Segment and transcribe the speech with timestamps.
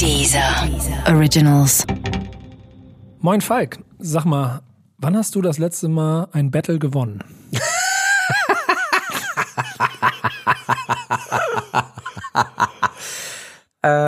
[0.00, 0.66] Dieser
[1.08, 1.86] Originals.
[3.18, 4.62] Moin Falk, sag mal,
[4.96, 7.22] wann hast du das letzte Mal ein Battle gewonnen?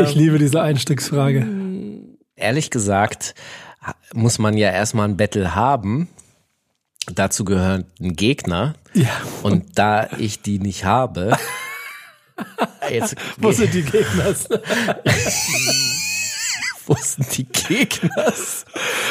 [0.02, 1.46] ich liebe diese Einstiegsfrage.
[2.36, 3.34] Ehrlich gesagt
[4.14, 6.08] muss man ja erstmal ein Battle haben.
[7.12, 8.76] Dazu gehört ein Gegner.
[8.94, 9.10] Ja.
[9.42, 11.36] Und da ich die nicht habe,
[12.90, 14.34] jetzt Wo sind die Gegner?
[16.86, 18.64] wo sind die Gegners?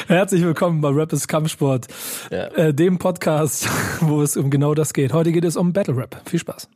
[0.08, 1.88] Herzlich willkommen bei Rap ist Kampfsport,
[2.30, 2.48] Ja.
[2.48, 3.68] äh, dem Podcast,
[4.02, 5.14] wo es um genau das geht.
[5.14, 6.22] Heute geht es um Battle Rap.
[6.30, 6.68] Viel Spaß.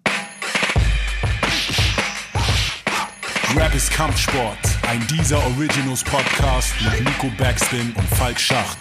[3.57, 4.57] Rap ist Kampfsport,
[4.89, 8.77] ein dieser Originals Podcast mit Nico Backspin und Falk Schacht.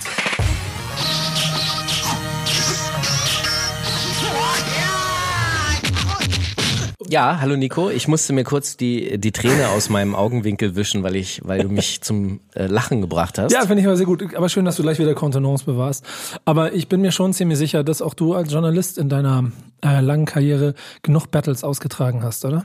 [7.09, 7.91] Ja, hallo Nico.
[7.91, 11.69] Ich musste mir kurz die, die Träne aus meinem Augenwinkel wischen, weil ich, weil du
[11.69, 13.53] mich zum äh, Lachen gebracht hast.
[13.53, 14.35] Ja, finde ich aber sehr gut.
[14.35, 16.05] Aber schön, dass du gleich wieder Kontenance bewahrst.
[16.45, 19.51] Aber ich bin mir schon ziemlich sicher, dass auch du als Journalist in deiner
[19.85, 22.65] äh, langen Karriere genug Battles ausgetragen hast, oder?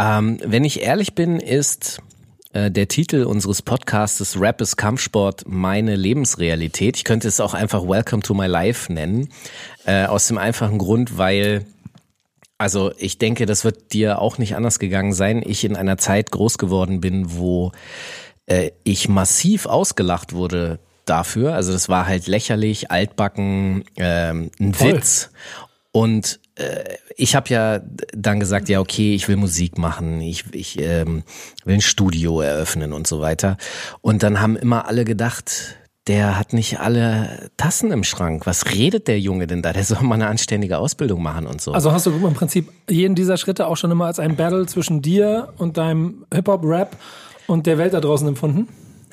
[0.00, 2.00] Ähm, wenn ich ehrlich bin, ist
[2.52, 6.96] äh, der Titel unseres Podcastes Rap ist Kampfsport meine Lebensrealität.
[6.96, 9.28] Ich könnte es auch einfach Welcome to my life nennen.
[9.84, 11.64] Äh, aus dem einfachen Grund, weil
[12.58, 15.42] also ich denke, das wird dir auch nicht anders gegangen sein.
[15.46, 17.70] Ich in einer Zeit groß geworden bin, wo
[18.46, 21.54] äh, ich massiv ausgelacht wurde dafür.
[21.54, 24.96] Also das war halt lächerlich, altbacken, ähm, ein Voll.
[24.96, 25.30] Witz.
[25.92, 27.80] Und äh, ich habe ja
[28.12, 31.22] dann gesagt, ja okay, ich will Musik machen, ich, ich ähm,
[31.64, 33.56] will ein Studio eröffnen und so weiter.
[34.00, 35.76] Und dann haben immer alle gedacht,
[36.08, 38.46] der hat nicht alle Tassen im Schrank.
[38.46, 39.72] Was redet der Junge denn da?
[39.72, 41.72] Der soll mal eine anständige Ausbildung machen und so.
[41.72, 45.02] Also hast du im Prinzip jeden dieser Schritte auch schon immer als ein Battle zwischen
[45.02, 46.96] dir und deinem Hip-Hop-Rap
[47.46, 48.68] und der Welt da draußen empfunden?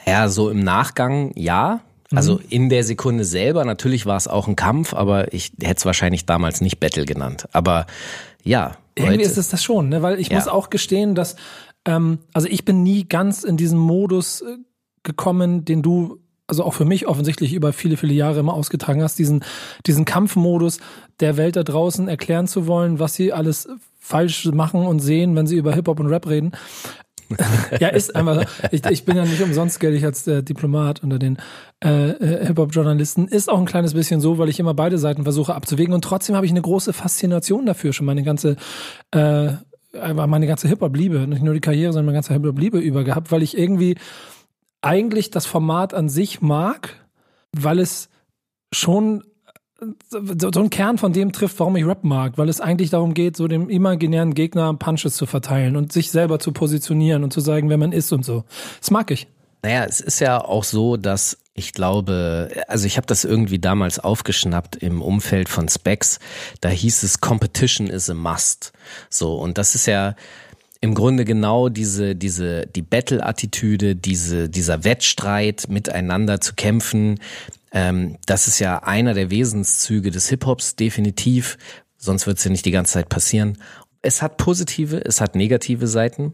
[0.05, 1.81] Ja, so im Nachgang ja.
[2.13, 5.85] Also in der Sekunde selber, natürlich war es auch ein Kampf, aber ich hätte es
[5.85, 7.47] wahrscheinlich damals nicht Battle genannt.
[7.51, 7.87] Aber
[8.43, 10.01] ja, Irgendwie heute, ist es das schon, ne?
[10.01, 10.35] weil ich Ja.
[10.37, 11.35] muss auch gestehen, dass,
[11.83, 14.57] ähm, also ich bin nie ganz in diesen Modus äh,
[15.03, 19.17] gekommen, den du, also auch für mich offensichtlich über viele, viele Jahre immer ausgetragen hast,
[19.17, 19.43] diesen,
[19.85, 20.79] diesen Kampfmodus
[21.19, 23.67] der Welt da draußen erklären zu wollen, was sie alles
[23.99, 26.51] falsch machen und sehen, wenn sie über Hip-Hop und Rap reden.
[27.79, 28.41] ja, ist einfach.
[28.41, 28.67] so.
[28.71, 31.37] Ich, ich bin ja nicht umsonst geldig als äh, Diplomat unter den
[31.83, 33.27] äh, äh, Hip-Hop-Journalisten.
[33.27, 36.35] Ist auch ein kleines bisschen so, weil ich immer beide Seiten versuche abzuwägen und trotzdem
[36.35, 38.57] habe ich eine große Faszination dafür, schon meine ganze
[39.11, 39.53] äh,
[40.13, 43.57] meine ganze Hip-Hop-Liebe, nicht nur die Karriere, sondern meine ganze Hip-Hop-Liebe über gehabt, weil ich
[43.57, 43.95] irgendwie
[44.85, 46.95] eigentlich das Format an sich mag,
[47.51, 48.09] weil es
[48.71, 49.23] schon
[50.09, 53.13] so, so ein Kern von dem trifft, warum ich Rap mag, weil es eigentlich darum
[53.13, 57.41] geht, so dem imaginären Gegner Punches zu verteilen und sich selber zu positionieren und zu
[57.41, 58.45] sagen, wer man ist und so.
[58.79, 59.27] Das mag ich.
[59.63, 63.97] naja, es ist ja auch so, dass ich glaube, also ich habe das irgendwie damals
[63.97, 66.19] aufgeschnappt im Umfeld von Specs.
[66.61, 68.73] Da hieß es Competition is a must.
[69.09, 70.15] So und das ist ja
[70.85, 77.19] im Grunde genau diese, diese, die Battle-Attitüde, diese, dieser Wettstreit, miteinander zu kämpfen.
[77.71, 81.57] Ähm, das ist ja einer der Wesenszüge des Hip-Hops, definitiv.
[81.97, 83.57] Sonst wird es ja nicht die ganze Zeit passieren.
[84.03, 86.33] Es hat positive, es hat negative Seiten.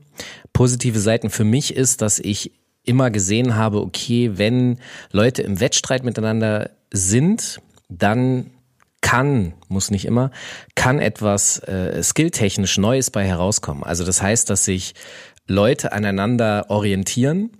[0.51, 2.51] Positive Seiten für mich ist, dass ich
[2.83, 4.79] immer gesehen habe, okay, wenn
[5.13, 8.47] Leute im Wettstreit miteinander sind, dann
[9.01, 10.31] kann, muss nicht immer,
[10.75, 13.83] kann etwas äh, skilltechnisch Neues bei herauskommen.
[13.83, 14.93] Also das heißt, dass sich
[15.47, 17.51] Leute aneinander orientieren,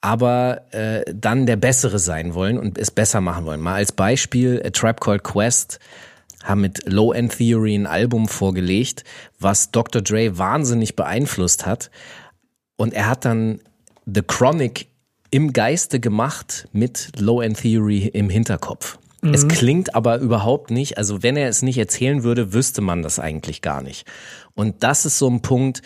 [0.00, 3.60] aber äh, dann der Bessere sein wollen und es besser machen wollen.
[3.60, 5.78] Mal als Beispiel, A Trap Called Quest
[6.42, 9.04] haben mit Low End Theory ein Album vorgelegt,
[9.38, 10.00] was Dr.
[10.00, 11.90] Dre wahnsinnig beeinflusst hat.
[12.76, 13.60] Und er hat dann
[14.06, 14.86] The Chronic
[15.30, 18.98] im Geiste gemacht mit Low End Theory im Hinterkopf.
[19.22, 23.18] Es klingt aber überhaupt nicht, also wenn er es nicht erzählen würde, wüsste man das
[23.18, 24.06] eigentlich gar nicht.
[24.54, 25.82] Und das ist so ein Punkt,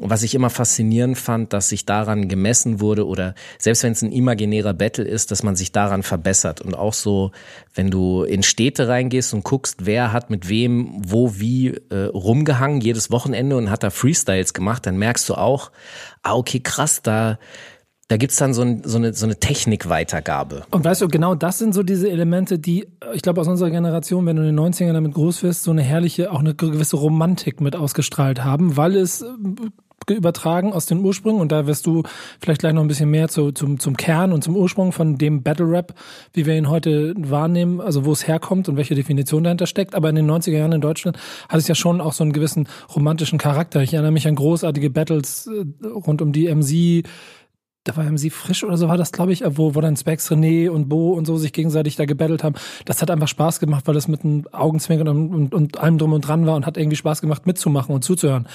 [0.00, 4.12] was ich immer faszinierend fand, dass sich daran gemessen wurde oder selbst wenn es ein
[4.12, 7.32] imaginärer Battle ist, dass man sich daran verbessert und auch so,
[7.74, 12.80] wenn du in Städte reingehst und guckst, wer hat mit wem, wo, wie äh, rumgehangen
[12.80, 15.72] jedes Wochenende und hat da Freestyles gemacht, dann merkst du auch,
[16.22, 17.40] ah okay, krass, da
[18.08, 20.64] da gibt's dann so, ein, so eine, so eine Technikweitergabe.
[20.70, 23.70] Und weißt du, genau das sind so diese Elemente, die, äh, ich glaube, aus unserer
[23.70, 26.96] Generation, wenn du in den 90ern damit groß wirst, so eine herrliche, auch eine gewisse
[26.96, 29.26] Romantik mit ausgestrahlt haben, weil es äh,
[30.14, 32.02] übertragen aus den Ursprüngen und da wirst du
[32.40, 35.42] vielleicht gleich noch ein bisschen mehr zu, zum, zum Kern und zum Ursprung von dem
[35.42, 35.94] Battle Rap,
[36.32, 39.94] wie wir ihn heute wahrnehmen, also wo es herkommt und welche Definition dahinter steckt.
[39.94, 41.18] Aber in den 90er Jahren in Deutschland
[41.48, 43.82] hat es ja schon auch so einen gewissen romantischen Charakter.
[43.82, 47.06] Ich erinnere mich an großartige Battles äh, rund um die MC,
[47.88, 50.68] da war MC frisch oder so war das, glaube ich, wo, wo dann Specs, René
[50.68, 52.54] und Bo und so sich gegenseitig da gebettelt haben.
[52.84, 56.12] Das hat einfach Spaß gemacht, weil das mit einem Augenzwinkern und, und, und allem drum
[56.12, 58.46] und dran war und hat irgendwie Spaß gemacht mitzumachen und zuzuhören.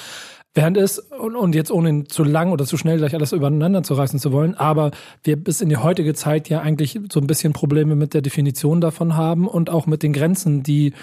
[0.55, 3.95] Während es, und, und jetzt ohne zu lang oder zu schnell gleich alles übereinander zu
[3.95, 4.91] reißen zu wollen, aber
[5.23, 8.79] wir bis in die heutige Zeit ja eigentlich so ein bisschen Probleme mit der Definition
[8.79, 10.93] davon haben und auch mit den Grenzen, die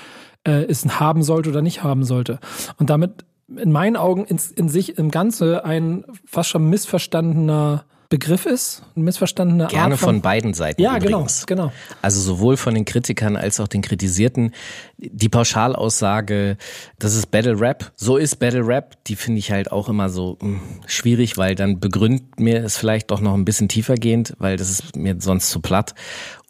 [0.44, 2.38] äh, es haben sollte oder nicht haben sollte.
[2.78, 3.24] Und damit
[3.56, 9.02] in meinen Augen in, in sich im Ganze ein fast schon missverstandener Begriff ist, ein
[9.02, 11.46] missverstandener Gerne Art von, von beiden Seiten Ja, übrigens.
[11.46, 11.72] genau, genau.
[12.02, 14.52] Also sowohl von den Kritikern als auch den Kritisierten.
[14.98, 16.56] Die Pauschalaussage,
[16.98, 20.38] das ist Battle Rap, so ist Battle Rap, die finde ich halt auch immer so
[20.40, 24.70] mh, schwierig, weil dann begründet mir es vielleicht doch noch ein bisschen tiefergehend, weil das
[24.70, 25.94] ist mir sonst zu platt.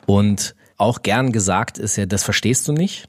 [0.06, 3.06] Und auch gern gesagt ist ja, das verstehst du nicht.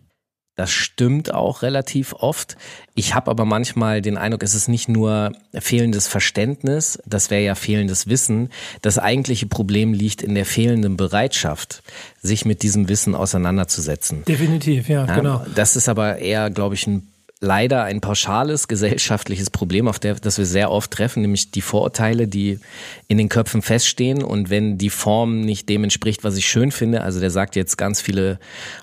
[0.62, 2.56] Das stimmt auch relativ oft.
[2.94, 7.56] Ich habe aber manchmal den Eindruck, es ist nicht nur fehlendes Verständnis, das wäre ja
[7.56, 8.52] fehlendes Wissen.
[8.84, 11.82] Das eigentliche Problem liegt in der fehlenden Bereitschaft,
[12.22, 14.24] sich mit diesem Wissen auseinanderzusetzen.
[14.26, 15.44] Definitiv, ja, Ja, genau.
[15.56, 17.08] Das ist aber eher, glaube ich, ein
[17.42, 22.28] leider ein pauschales gesellschaftliches Problem, auf der, das wir sehr oft treffen, nämlich die Vorurteile,
[22.28, 22.60] die
[23.08, 24.24] in den Köpfen feststehen.
[24.24, 27.78] Und wenn die Form nicht dem entspricht, was ich schön finde, also der sagt jetzt
[27.78, 28.40] ganz viele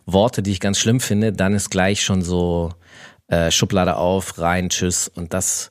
[0.07, 2.73] Worte, die ich ganz schlimm finde, dann ist gleich schon so
[3.29, 5.07] äh, Schublade auf, rein, tschüss.
[5.07, 5.71] Und das,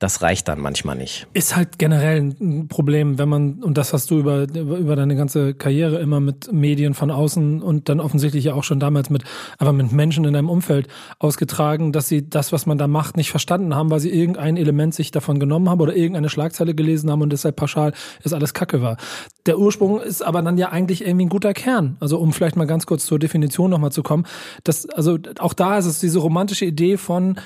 [0.00, 1.26] das reicht dann manchmal nicht.
[1.34, 5.52] Ist halt generell ein Problem, wenn man, und das hast du über, über deine ganze
[5.52, 9.24] Karriere immer mit Medien von außen und dann offensichtlich ja auch schon damals mit,
[9.58, 10.88] aber mit Menschen in deinem Umfeld
[11.18, 14.94] ausgetragen, dass sie das, was man da macht, nicht verstanden haben, weil sie irgendein Element
[14.94, 17.92] sich davon genommen haben oder irgendeine Schlagzeile gelesen haben und deshalb pauschal
[18.24, 18.96] ist alles Kacke war.
[19.44, 21.98] Der Ursprung ist aber dann ja eigentlich irgendwie ein guter Kern.
[22.00, 24.24] Also um vielleicht mal ganz kurz zur Definition nochmal zu kommen.
[24.64, 27.38] Das, also auch da ist es diese romantische Idee von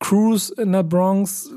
[0.00, 1.50] Crews in der Bronx,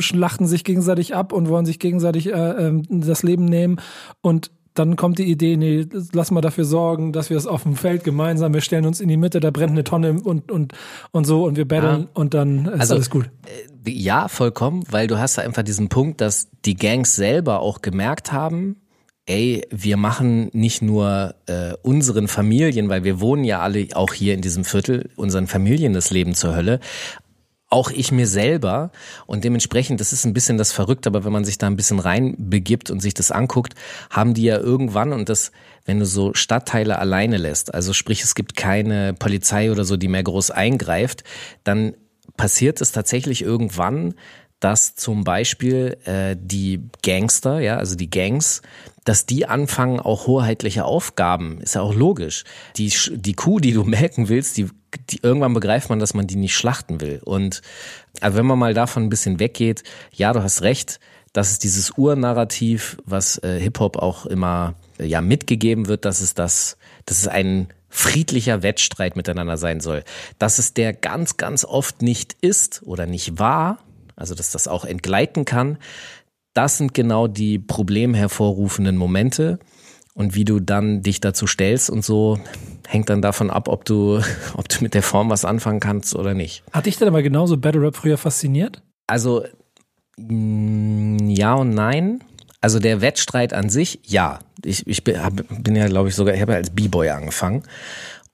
[0.00, 3.80] schlachten sich gegenseitig ab und wollen sich gegenseitig äh, äh, das Leben nehmen
[4.20, 7.74] und dann kommt die Idee, nee, lass mal dafür sorgen, dass wir es auf dem
[7.74, 10.72] Feld gemeinsam, wir stellen uns in die Mitte, da brennt eine Tonne und und
[11.10, 12.08] und so und wir battlen Ja.
[12.14, 13.28] und dann ist Also, alles gut.
[13.86, 18.30] Ja, vollkommen, weil du hast da einfach diesen Punkt, dass die Gangs selber auch gemerkt
[18.32, 18.76] haben,
[19.26, 24.34] ey, wir machen nicht nur äh, unseren Familien, weil wir wohnen ja alle auch hier
[24.34, 26.80] in diesem Viertel, unseren Familien das Leben zur Hölle,
[27.70, 28.90] auch ich mir selber.
[29.26, 31.98] Und dementsprechend, das ist ein bisschen das Verrückte, aber wenn man sich da ein bisschen
[31.98, 33.74] reinbegibt und sich das anguckt,
[34.10, 35.52] haben die ja irgendwann und das,
[35.84, 40.08] wenn du so Stadtteile alleine lässt, also sprich es gibt keine Polizei oder so, die
[40.08, 41.24] mehr groß eingreift,
[41.64, 41.94] dann
[42.36, 44.14] passiert es tatsächlich irgendwann,
[44.60, 48.62] dass zum Beispiel äh, die Gangster, ja, also die Gangs,
[49.04, 52.44] dass die anfangen, auch hoheitliche Aufgaben, ist ja auch logisch.
[52.76, 54.68] Die, die Kuh, die du melken willst, die,
[55.10, 57.20] die irgendwann begreift man, dass man die nicht schlachten will.
[57.24, 57.62] Und
[58.20, 60.98] also wenn man mal davon ein bisschen weggeht, ja, du hast recht,
[61.32, 66.34] das ist dieses Urnarrativ, was äh, Hip-Hop auch immer äh, ja mitgegeben wird, dass es
[66.34, 66.76] das,
[67.06, 70.04] dass es ein friedlicher Wettstreit miteinander sein soll.
[70.38, 73.78] Dass es der ganz, ganz oft nicht ist oder nicht war,
[74.18, 75.78] also dass das auch entgleiten kann,
[76.54, 79.58] das sind genau die problemhervorrufenden Momente.
[80.14, 82.40] Und wie du dann dich dazu stellst und so,
[82.88, 84.20] hängt dann davon ab, ob du,
[84.56, 86.64] ob du mit der Form was anfangen kannst oder nicht.
[86.72, 88.82] Hat dich denn aber genauso Battle Rap früher fasziniert?
[89.06, 89.44] Also
[90.16, 92.24] mh, ja und nein.
[92.60, 94.40] Also der Wettstreit an sich, ja.
[94.64, 97.62] Ich, ich bin, hab- bin ja, glaube ich, sogar, ich habe ja als B-Boy angefangen.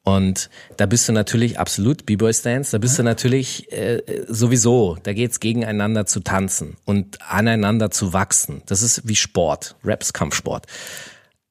[0.05, 5.41] Und da bist du natürlich absolut B-Boy-Stance, da bist du natürlich äh, sowieso, da geht's
[5.41, 8.63] gegeneinander zu tanzen und aneinander zu wachsen.
[8.67, 10.67] Das ist wie Sport, Raps Kampfsport.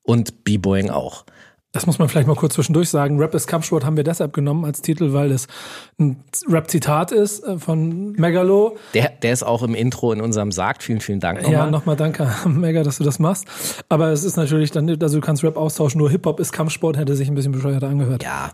[0.03, 1.25] Und B-Boying auch.
[1.73, 3.17] Das muss man vielleicht mal kurz zwischendurch sagen.
[3.19, 5.47] Rap ist Kampfsport haben wir deshalb genommen als Titel, weil es
[5.99, 8.77] ein Rap-Zitat ist äh, von Megalo.
[8.93, 10.83] Der, der ist auch im Intro in unserem Sagt.
[10.83, 11.71] Vielen, vielen Dank Ja, nochmal.
[11.71, 13.45] nochmal danke, Mega, dass du das machst.
[13.89, 17.15] Aber es ist natürlich dann, also du kannst Rap austauschen, nur Hip-Hop ist Kampfsport, hätte
[17.15, 18.21] sich ein bisschen bescheuerter angehört.
[18.23, 18.51] ja,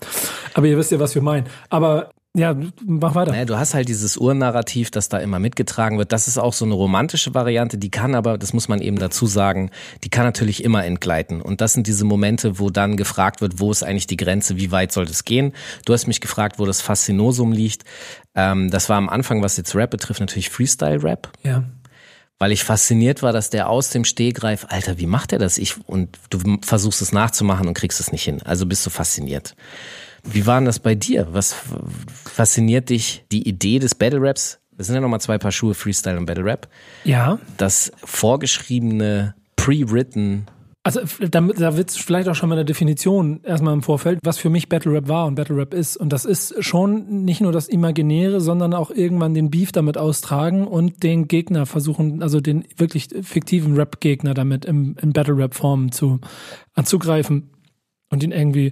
[0.53, 1.47] Aber ihr wisst ja, was wir meinen.
[1.69, 2.55] Aber ja,
[2.85, 3.31] mach weiter.
[3.31, 6.11] Naja, du hast halt dieses Urnarrativ, das da immer mitgetragen wird.
[6.11, 9.25] Das ist auch so eine romantische Variante, die kann aber, das muss man eben dazu
[9.25, 9.71] sagen,
[10.03, 11.41] die kann natürlich immer entgleiten.
[11.41, 14.71] Und das sind diese Momente, wo dann gefragt wird, wo ist eigentlich die Grenze, wie
[14.71, 15.53] weit soll das gehen?
[15.85, 17.83] Du hast mich gefragt, wo das Faszinosum liegt.
[18.35, 21.63] Ähm, das war am Anfang, was jetzt Rap betrifft, natürlich Freestyle-Rap Ja.
[22.37, 25.57] weil ich fasziniert war, dass der aus dem Stehgreif, Alter, wie macht er das?
[25.57, 28.41] Ich und du versuchst es nachzumachen und kriegst es nicht hin.
[28.43, 29.55] Also bist du fasziniert.
[30.23, 31.27] Wie war denn das bei dir?
[31.31, 31.55] Was
[32.25, 36.17] fasziniert dich die Idee des Battle Raps Das sind ja nochmal zwei Paar Schuhe, Freestyle
[36.17, 36.67] und Battle Rap.
[37.03, 37.39] Ja.
[37.57, 40.45] Das vorgeschriebene, pre-written
[40.83, 44.37] Also da, da wird es vielleicht auch schon mal eine Definition erstmal im Vorfeld, was
[44.37, 45.97] für mich Battle Rap war und Battle Rap ist.
[45.97, 50.65] Und das ist schon nicht nur das Imaginäre, sondern auch irgendwann den Beef damit austragen
[50.65, 56.19] und den Gegner versuchen, also den wirklich fiktiven Rap-Gegner damit im, in Battle Rap-Form zu
[56.73, 57.49] anzugreifen
[58.09, 58.71] und ihn irgendwie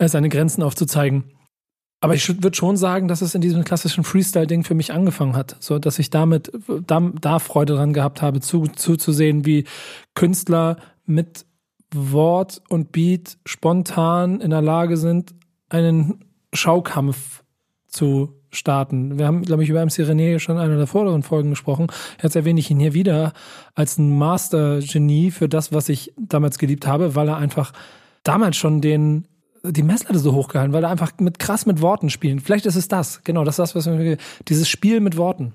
[0.00, 1.24] seine Grenzen aufzuzeigen.
[2.00, 5.56] Aber ich würde schon sagen, dass es in diesem klassischen Freestyle-Ding für mich angefangen hat.
[5.60, 6.52] So, dass ich damit
[6.86, 9.64] da, da Freude dran gehabt habe, zu, zuzusehen, wie
[10.14, 10.76] Künstler
[11.06, 11.46] mit
[11.94, 15.34] Wort und Beat spontan in der Lage sind,
[15.68, 17.42] einen Schaukampf
[17.86, 19.18] zu starten.
[19.18, 21.88] Wir haben, glaube ich, über MC René schon in einer der vorderen Folgen gesprochen.
[22.22, 23.32] Jetzt erwähne ich ihn hier wieder
[23.74, 27.72] als ein Master-Genie für das, was ich damals geliebt habe, weil er einfach
[28.22, 29.26] damals schon den
[29.70, 32.40] die Messlatte so hochgehalten, weil er einfach mit krass mit Worten spielen.
[32.40, 34.16] Vielleicht ist es das, genau, das ist das, was wir,
[34.48, 35.52] dieses Spiel mit Worten.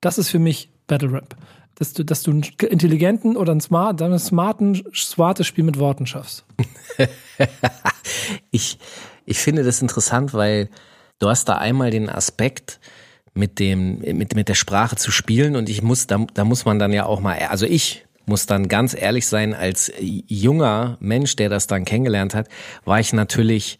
[0.00, 1.36] Das ist für mich Battle Rap.
[1.76, 6.06] Dass du, dass du einen intelligenten oder einen smart, einen smarten, smartes Spiel mit Worten
[6.06, 6.44] schaffst.
[8.50, 8.78] ich,
[9.24, 10.68] ich finde das interessant, weil
[11.20, 12.80] du hast da einmal den Aspekt,
[13.34, 16.78] mit dem, mit, mit der Sprache zu spielen und ich muss, da, da muss man
[16.78, 21.48] dann ja auch mal, also ich muss dann ganz ehrlich sein, als junger Mensch, der
[21.48, 22.48] das dann kennengelernt hat,
[22.84, 23.78] war ich natürlich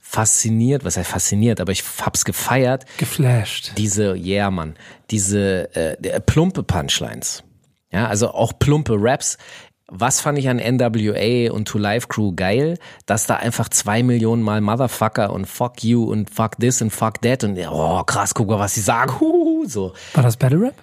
[0.00, 2.84] fasziniert, was heißt fasziniert, aber ich hab's gefeiert.
[2.98, 3.72] Geflasht.
[3.78, 4.74] Diese, yeah, Mann,
[5.10, 7.44] diese äh, plumpe Punchlines.
[7.92, 9.38] Ja, also auch plumpe Raps.
[9.86, 14.42] Was fand ich an NWA und To Life Crew geil, dass da einfach zwei Millionen
[14.42, 18.48] Mal Motherfucker und Fuck you und Fuck this und Fuck that und oh krass, guck
[18.48, 19.12] mal, was sie sagen.
[19.20, 19.92] Huhu, so.
[20.14, 20.74] War das Battle Rap?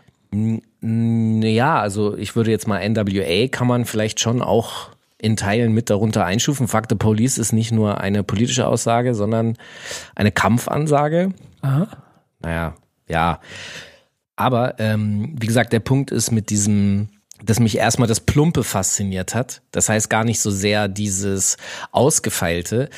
[0.82, 5.90] Ja, also ich würde jetzt mal NWA kann man vielleicht schon auch in Teilen mit
[5.90, 6.68] darunter einstufen.
[6.68, 9.58] Fuck the Police ist nicht nur eine politische Aussage, sondern
[10.16, 11.34] eine Kampfansage.
[11.62, 11.88] Aha.
[12.40, 12.76] Naja,
[13.10, 13.40] ja.
[14.38, 17.10] Aber ähm, wie gesagt, der Punkt ist mit diesem,
[17.44, 19.62] dass mich erstmal das Plumpe fasziniert hat.
[19.72, 21.58] Das heißt gar nicht so sehr dieses
[21.92, 22.90] Ausgefeilte.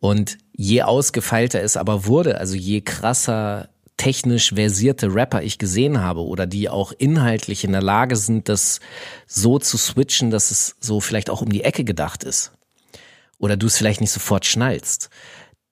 [0.00, 3.68] Und je ausgefeilter es aber wurde, also je krasser
[3.98, 8.80] technisch versierte Rapper ich gesehen habe oder die auch inhaltlich in der Lage sind, das
[9.26, 12.52] so zu switchen, dass es so vielleicht auch um die Ecke gedacht ist.
[13.38, 15.10] Oder du es vielleicht nicht sofort schnallst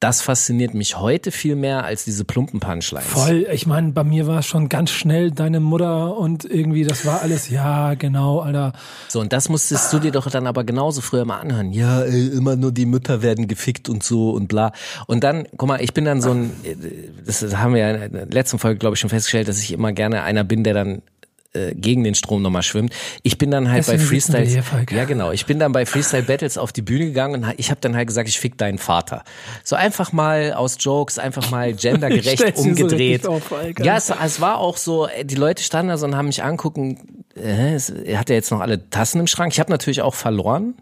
[0.00, 3.06] das fasziniert mich heute viel mehr als diese plumpen Punchlines.
[3.06, 7.06] Voll, ich meine, bei mir war es schon ganz schnell deine Mutter und irgendwie, das
[7.06, 8.72] war alles, ja, genau, Alter.
[9.08, 11.72] So, und das musstest du dir doch dann aber genauso früher mal anhören.
[11.72, 14.72] Ja, ey, immer nur die Mütter werden gefickt und so und bla.
[15.06, 16.52] Und dann, guck mal, ich bin dann so ein,
[17.24, 19.92] das haben wir ja in der letzten Folge, glaube ich, schon festgestellt, dass ich immer
[19.92, 21.02] gerne einer bin, der dann
[21.56, 22.92] äh, gegen den Strom nochmal schwimmt.
[23.22, 26.22] Ich bin dann halt Deswegen bei Freestyle, hier, ja genau, ich bin dann bei Freestyle
[26.22, 29.24] Battles auf die Bühne gegangen und ich habe dann halt gesagt, ich fick deinen Vater.
[29.64, 33.24] So einfach mal aus Jokes, einfach mal gendergerecht umgedreht.
[33.24, 36.26] So auf, ja, es, es, war auch so, die Leute standen da so und haben
[36.26, 37.78] mich angucken, äh,
[38.16, 39.52] hat er jetzt noch alle Tassen im Schrank?
[39.52, 40.74] Ich habe natürlich auch verloren.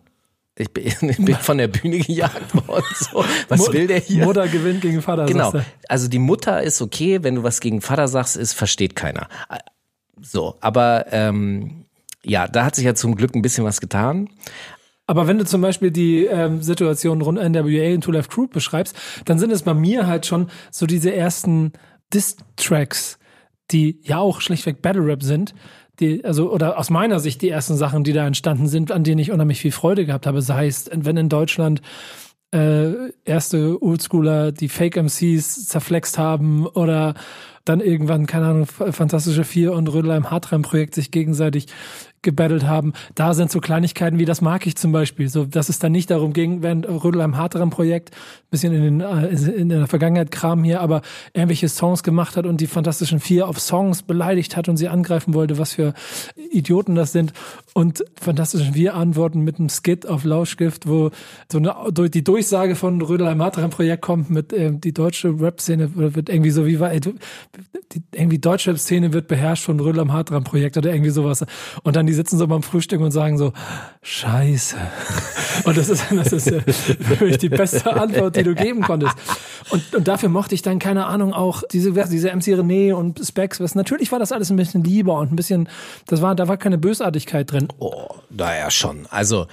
[0.57, 2.85] Ich bin, ich bin von der Bühne gejagt worden.
[2.95, 3.25] So.
[3.49, 4.25] Was Mut, will der hier?
[4.25, 5.27] Mutter gewinnt gegen Vater.
[5.27, 5.53] Genau.
[5.89, 9.29] Also die Mutter ist okay, wenn du was gegen Vater sagst, ist versteht keiner.
[10.21, 11.85] So, aber ähm,
[12.25, 14.29] ja, da hat sich ja zum Glück ein bisschen was getan.
[15.07, 18.97] Aber wenn du zum Beispiel die ähm, Situation rund NWA und Two Life Crew beschreibst,
[19.27, 21.73] dann sind es bei mir halt schon so diese ersten
[22.15, 23.19] Diss-Tracks,
[23.71, 25.55] die ja auch schlichtweg Battle Rap sind.
[26.01, 29.19] Die, also, oder aus meiner Sicht die ersten Sachen, die da entstanden sind, an denen
[29.19, 30.43] ich unheimlich viel Freude gehabt habe.
[30.43, 31.83] Sei es, wenn in Deutschland
[32.53, 37.15] äh, erste Oldschooler die Fake MCs zerflext haben oder
[37.65, 41.67] dann irgendwann, keine Ahnung, Fantastische Vier und Rödelheim Hartreim Projekt sich gegenseitig
[42.25, 42.93] gebettelt haben.
[43.15, 45.29] Da sind so Kleinigkeiten wie das mag ich zum Beispiel.
[45.29, 48.11] So, dass es dann nicht darum ging, während Rödelheim Hartreim Projekt
[48.55, 51.03] bisschen in, den, äh, in der Vergangenheit Kram hier, aber
[51.33, 55.35] irgendwelche Songs gemacht hat und die Fantastischen Vier auf Songs beleidigt hat und sie angreifen
[55.35, 55.93] wollte, was für
[56.51, 57.33] Idioten das sind.
[57.75, 61.11] Und Fantastischen Vier antworten mit einem Skit auf Lauschgift, wo
[61.51, 61.75] so eine,
[62.09, 66.67] die Durchsage von Rödelheim Hartreim Projekt kommt mit äh, die deutsche Rap-Szene wird irgendwie so
[66.67, 67.15] wie war, ey, die,
[68.13, 71.45] irgendwie deutsche Rap-Szene wird beherrscht von Rödelheim Hartreim Projekt oder irgendwie sowas.
[71.83, 73.53] Und dann die sitzen so beim Frühstück und sagen so,
[74.03, 74.77] Scheiße.
[75.65, 79.17] Und das ist, das ist für mich die beste Antwort, die du geben konntest.
[79.71, 83.61] Und, und dafür mochte ich dann, keine Ahnung, auch diese, diese MC René und Specs.
[83.61, 85.69] Was, natürlich war das alles ein bisschen lieber und ein bisschen,
[86.07, 87.69] das war, da war keine Bösartigkeit drin.
[87.79, 89.07] Oh, naja, schon.
[89.11, 89.47] Also,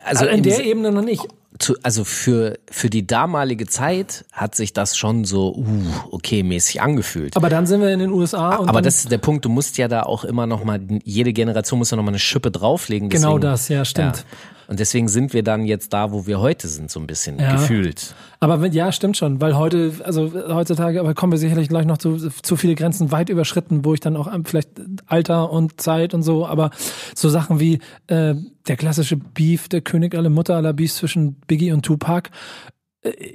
[0.00, 1.26] also, also in der Ebene noch nicht
[1.58, 5.64] zu, also für, für die damalige Zeit hat sich das schon so, uh,
[6.10, 7.36] okay, mäßig angefühlt.
[7.36, 8.58] Aber dann sind wir in den USA.
[8.58, 11.78] Aber das ist der Punkt, du musst ja da auch immer noch mal, jede Generation
[11.78, 13.08] muss ja noch mal eine Schippe drauflegen.
[13.08, 14.16] Genau Deswegen, das, ja, stimmt.
[14.16, 14.24] Ja.
[14.68, 17.52] Und deswegen sind wir dann jetzt da, wo wir heute sind, so ein bisschen Ja.
[17.52, 18.14] gefühlt.
[18.40, 21.98] Aber wenn, ja, stimmt schon, weil heute, also heutzutage, aber kommen wir sicherlich gleich noch
[21.98, 24.70] zu, zu viele Grenzen weit überschritten, wo ich dann auch ähm, vielleicht
[25.06, 26.70] Alter und Zeit und so, aber
[27.14, 28.34] so Sachen wie äh,
[28.68, 32.30] der klassische Beef, der König aller Mutter aller Beefs zwischen Biggie und Tupac.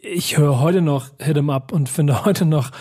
[0.01, 2.71] Ich höre heute noch Hit 'em Up und finde heute noch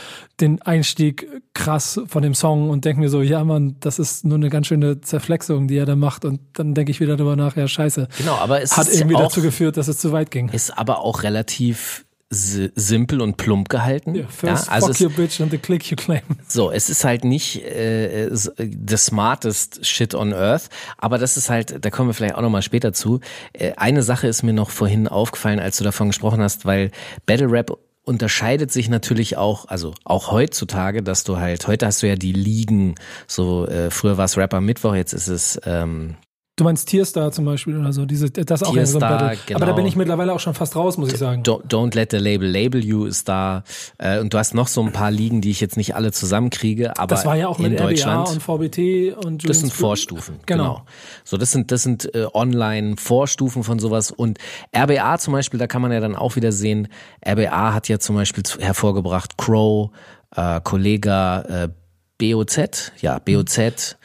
[0.40, 4.36] den Einstieg krass von dem Song und denke mir so, ja Mann, das ist nur
[4.36, 7.56] eine ganz schöne Zerflexung, die er da macht und dann denke ich wieder darüber nach,
[7.56, 8.08] ja scheiße.
[8.16, 10.48] Genau, aber es Hat irgendwie dazu geführt, dass es zu weit ging.
[10.48, 14.14] ist aber auch relativ simpel und plump gehalten.
[14.14, 16.22] Ja, first also fuck your bitch and the click you claim.
[16.46, 20.68] So, es ist halt nicht äh, the smartest shit on earth,
[20.98, 23.20] aber das ist halt, da kommen wir vielleicht auch nochmal später zu.
[23.52, 26.90] Äh, eine Sache ist mir noch vorhin aufgefallen, als du davon gesprochen hast, weil
[27.24, 32.08] Battle Rap unterscheidet sich natürlich auch, also auch heutzutage, dass du halt, heute hast du
[32.08, 32.94] ja die Ligen,
[33.26, 36.16] so äh, früher war es Rapper Mittwoch, jetzt ist es ähm,
[36.58, 39.38] Du meinst Tierstar zum Beispiel oder so, diese, das auch Tierstar, so ein Battle.
[39.46, 39.58] genau.
[39.58, 41.42] Aber da bin ich mittlerweile auch schon fast raus, muss ich sagen.
[41.44, 43.62] Don't, Don't Let the Label Label You ist da
[43.98, 46.98] äh, und du hast noch so ein paar Ligen, die ich jetzt nicht alle zusammenkriege,
[46.98, 49.72] aber Das war ja auch in mit RBA Deutschland und VBT und Das Julian sind
[49.72, 50.64] Vorstufen, Genau.
[50.64, 50.86] genau.
[51.24, 54.38] So, das sind das sind äh, Online-Vorstufen von sowas und
[54.76, 56.88] RBA zum Beispiel, da kann man ja dann auch wieder sehen.
[57.26, 59.90] RBA hat ja zum Beispiel hervorgebracht Crow,
[60.34, 61.68] äh, Kollega, äh,
[62.18, 63.58] BOZ, ja BOZ.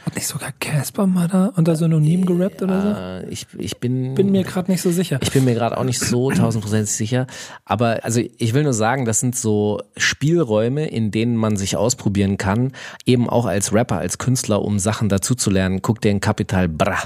[0.06, 3.28] Hat nicht sogar Casper mal da unter Synonym gerappt oder so?
[3.28, 5.18] Äh, ich ich bin Bin mir gerade nicht so sicher.
[5.24, 7.26] Ich bin mir gerade auch nicht so tausendprozentig sicher.
[7.66, 12.38] Aber also ich will nur sagen, das sind so Spielräume, in denen man sich ausprobieren
[12.38, 12.74] kann,
[13.08, 15.82] eben auch als Rapper, als Künstler, um Sachen dazu zu lernen.
[15.82, 16.98] Guck dir den Kapital Bra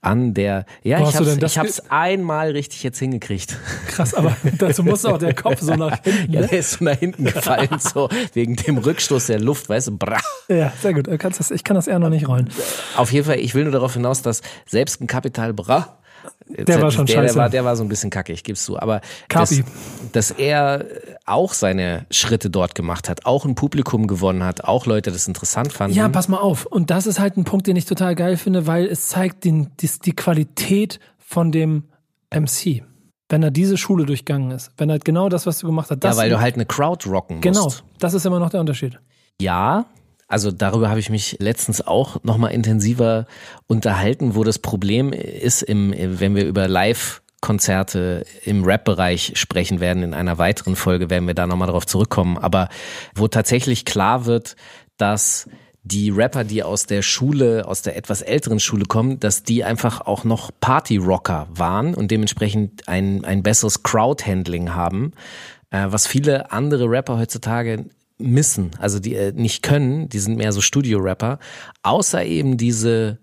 [0.00, 3.58] an, der, ja, Wo ich hab's, ich hab's einmal richtig jetzt hingekriegt.
[3.88, 6.32] Krass, aber dazu muss auch der Kopf so nach hinten.
[6.32, 6.46] Ja, Ne?
[6.48, 10.18] der ist so nach hinten gefallen, so wegen dem Rückstoß der Luft, weißt du, Bra.
[10.48, 11.06] Ja, sehr gut.
[11.06, 12.48] Du kannst das, ich kann das eher noch nicht rollen.
[12.96, 15.98] Auf jeden Fall, ich will nur darauf hinaus, dass selbst ein Kapital Bra,
[16.48, 17.34] Der war schon der, scheiße.
[17.34, 18.78] Der war, der war so ein bisschen kacke, ich geb's zu.
[18.78, 19.62] Aber dass,
[20.12, 20.86] dass er
[21.24, 25.72] auch seine Schritte dort gemacht hat, auch ein Publikum gewonnen hat, auch Leute das interessant
[25.72, 25.96] fanden.
[25.96, 26.66] Ja, pass mal auf.
[26.66, 29.70] Und das ist halt ein Punkt, den ich total geil finde, weil es zeigt den,
[29.80, 31.84] die, die Qualität von dem
[32.32, 32.84] MC.
[33.28, 36.16] Wenn er diese Schule durchgangen ist, wenn er genau das, was du gemacht hast, das
[36.16, 37.42] ja, weil du halt eine Crowd rocken musst.
[37.42, 39.00] genau, das ist immer noch der Unterschied.
[39.40, 39.86] Ja,
[40.28, 43.26] also darüber habe ich mich letztens auch nochmal intensiver
[43.66, 50.14] unterhalten, wo das Problem ist, im, wenn wir über Live-Konzerte im Rap-Bereich sprechen werden, in
[50.14, 52.68] einer weiteren Folge werden wir da nochmal drauf zurückkommen, aber
[53.14, 54.56] wo tatsächlich klar wird,
[54.96, 55.48] dass
[55.84, 60.00] die Rapper, die aus der Schule, aus der etwas älteren Schule kommen, dass die einfach
[60.00, 65.12] auch noch Party-Rocker waren und dementsprechend ein, ein besseres Crowd-Handling haben,
[65.70, 67.84] äh, was viele andere Rapper heutzutage
[68.18, 71.38] missen, also die äh, nicht können, die sind mehr so Studio-Rapper,
[71.82, 73.18] außer eben diese,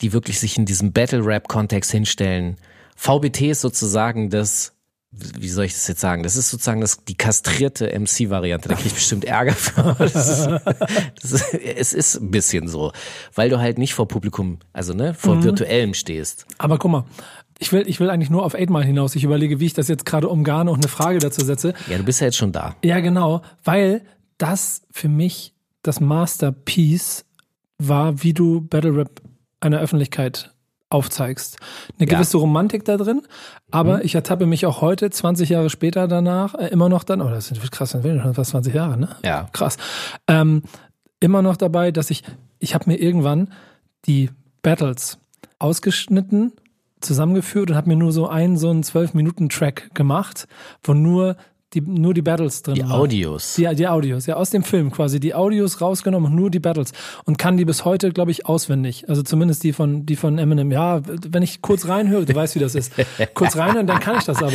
[0.00, 2.56] die wirklich sich in diesem Battle-Rap-Kontext hinstellen.
[2.96, 4.74] VBT ist sozusagen das,
[5.10, 6.22] wie soll ich das jetzt sagen?
[6.22, 8.68] Das ist sozusagen das, die kastrierte MC-Variante.
[8.68, 9.96] Da krieg ich bestimmt Ärger für.
[9.98, 10.48] Das ist,
[11.22, 12.92] das ist, es ist ein bisschen so,
[13.34, 16.46] weil du halt nicht vor Publikum, also ne, vor virtuellem stehst.
[16.58, 17.04] Aber guck mal,
[17.58, 19.14] ich will, ich will eigentlich nur auf 8 Mal hinaus.
[19.14, 21.74] Ich überlege, wie ich das jetzt gerade umgarne und eine Frage dazu setze.
[21.88, 22.74] Ja, du bist ja jetzt schon da.
[22.82, 24.02] Ja, genau, weil
[24.42, 27.24] das für mich das Masterpiece
[27.78, 29.20] war, wie du Battle Rap
[29.60, 30.52] einer Öffentlichkeit
[30.90, 31.56] aufzeigst.
[31.98, 32.16] Eine Ja.
[32.18, 33.22] gewisse Romantik da drin,
[33.70, 37.30] aber ich ertappe mich auch heute, 20 Jahre später danach, äh, immer noch dann, oh,
[37.30, 39.08] das sind krass, dann schon fast 20 Jahre, ne?
[39.24, 39.48] Ja.
[39.52, 39.78] Krass.
[40.28, 40.62] Ähm,
[41.20, 42.22] immer noch dabei, dass ich,
[42.58, 43.52] ich habe mir irgendwann
[44.06, 45.18] die Battles
[45.58, 46.52] ausgeschnitten,
[47.00, 50.46] zusammengeführt und habe mir nur so einen, so einen 12-Minuten-Track gemacht,
[50.84, 51.36] wo nur
[51.74, 52.92] die, nur die Battles drin Die waren.
[52.92, 53.54] Audios.
[53.54, 55.20] Die, die Audios, ja, aus dem Film quasi.
[55.20, 56.92] Die Audios rausgenommen und nur die Battles.
[57.24, 59.08] Und kann die bis heute, glaube ich, auswendig.
[59.08, 60.70] Also zumindest die von, die von Eminem.
[60.70, 62.92] Ja, wenn ich kurz reinhöre, du weißt, wie das ist.
[63.34, 64.52] Kurz reinhören, dann kann ich das aber.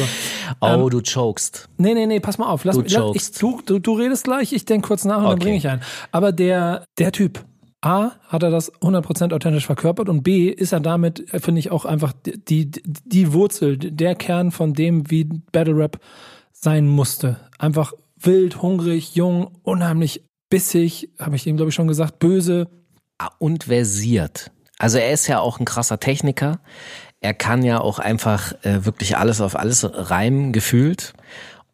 [0.61, 1.69] Oh, du chokest.
[1.77, 2.63] Nee, nee, nee, pass mal auf.
[2.63, 5.23] Lass Du mich, lass, ich, du, du, du redest gleich, ich denke kurz nach und
[5.23, 5.43] dann Okay.
[5.43, 5.81] bringe ich ein.
[6.11, 7.43] Aber der, der Typ,
[7.81, 11.71] A, hat er das 100% authentisch verkörpert und B, ist er damit, äh, finde ich,
[11.71, 15.99] auch einfach die, die, die Wurzel, der Kern von dem, wie Battle Rap
[16.59, 17.39] sein musste.
[17.59, 22.67] Einfach wild, hungrig, jung, unheimlich bissig, habe ich ihm, glaube ich, schon gesagt, böse.
[23.17, 24.51] Ah, und versiert.
[24.77, 26.59] Also er ist ja auch ein krasser Techniker.
[27.19, 31.13] Er kann ja auch einfach äh, wirklich alles auf alles reimen, gefühlt.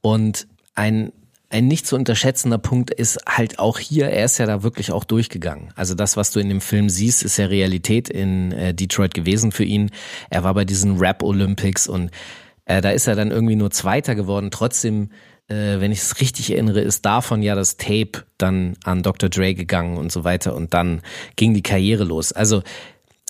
[0.01, 1.11] Und ein,
[1.49, 5.03] ein nicht zu unterschätzender Punkt ist halt auch hier, er ist ja da wirklich auch
[5.03, 5.73] durchgegangen.
[5.75, 9.51] Also das, was du in dem Film siehst, ist ja Realität in äh, Detroit gewesen
[9.51, 9.91] für ihn.
[10.29, 12.09] Er war bei diesen Rap Olympics und
[12.65, 14.51] äh, da ist er dann irgendwie nur Zweiter geworden.
[14.51, 15.09] Trotzdem,
[15.47, 19.29] äh, wenn ich es richtig erinnere, ist davon ja das Tape dann an Dr.
[19.29, 21.01] Dre gegangen und so weiter und dann
[21.35, 22.31] ging die Karriere los.
[22.31, 22.63] Also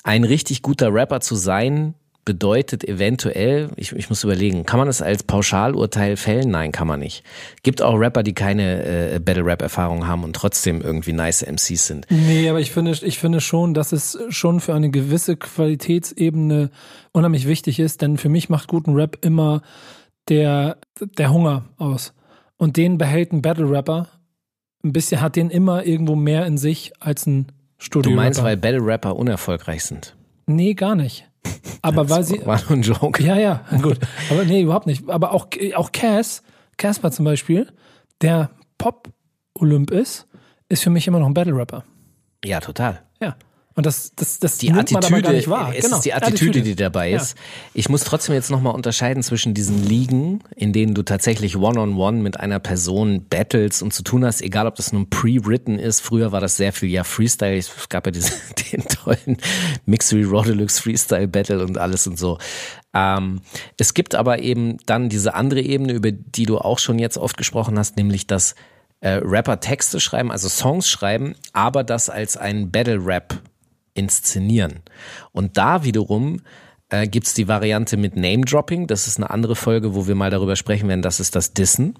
[0.03, 5.01] ein richtig guter Rapper zu sein, bedeutet eventuell, ich, ich muss überlegen, kann man das
[5.01, 6.51] als Pauschalurteil fällen?
[6.51, 7.23] Nein, kann man nicht.
[7.63, 12.07] Gibt auch Rapper, die keine äh, Battle-Rap-Erfahrung haben und trotzdem irgendwie nice MCs sind.
[12.09, 16.69] Nee, aber ich finde, ich finde schon, dass es schon für eine gewisse Qualitätsebene
[17.11, 19.61] unheimlich wichtig ist, denn für mich macht guten Rap immer
[20.29, 22.13] der, der Hunger aus.
[22.57, 24.07] Und den behält ein Battle-Rapper
[24.83, 28.11] ein bisschen, hat den immer irgendwo mehr in sich als ein Studio.
[28.11, 30.15] Du meinst, weil Battle-Rapper unerfolgreich sind?
[30.45, 31.29] Nee, gar nicht.
[31.81, 32.45] Aber weil sie.
[32.45, 33.21] War nur ein Joke.
[33.23, 33.99] Ja, ja, gut.
[34.29, 35.09] Aber nee, überhaupt nicht.
[35.09, 36.43] Aber auch, auch Cass,
[36.77, 37.71] Casper zum Beispiel,
[38.21, 40.27] der Pop-Olymp ist,
[40.69, 41.83] ist für mich immer noch ein Battle-Rapper.
[42.45, 43.01] Ja, total.
[43.21, 43.35] Ja.
[43.75, 45.73] Und das, das, das die nimmt man aber Attitüde, gar nicht wahr.
[45.75, 45.97] es genau.
[45.97, 47.17] ist die Attitüde, die dabei Ja.
[47.17, 47.35] ist.
[47.73, 52.39] Ich muss trotzdem jetzt nochmal unterscheiden zwischen diesen Ligen, in denen du tatsächlich one-on-one mit
[52.39, 56.01] einer Person battles und zu tun hast, egal ob das nun pre-written ist.
[56.01, 57.57] Früher war das sehr viel ja Freestyle.
[57.57, 58.31] Es gab ja diesen,
[58.71, 59.37] den tollen
[59.85, 62.37] Mixery Raw Deluxe Freestyle Battle und alles und so.
[62.93, 63.41] Ähm,
[63.79, 67.37] es gibt aber eben dann diese andere Ebene, über die du auch schon jetzt oft
[67.37, 68.53] gesprochen hast, nämlich dass
[68.99, 73.41] äh, Rapper Texte schreiben, also Songs schreiben, aber das als ein Battle-Rap
[73.93, 74.81] inszenieren.
[75.31, 76.41] Und da wiederum
[76.89, 78.87] äh, gibt's die Variante mit Name-Dropping.
[78.87, 81.01] Das ist eine andere Folge, wo wir mal darüber sprechen werden.
[81.01, 81.95] Das ist das Dissen.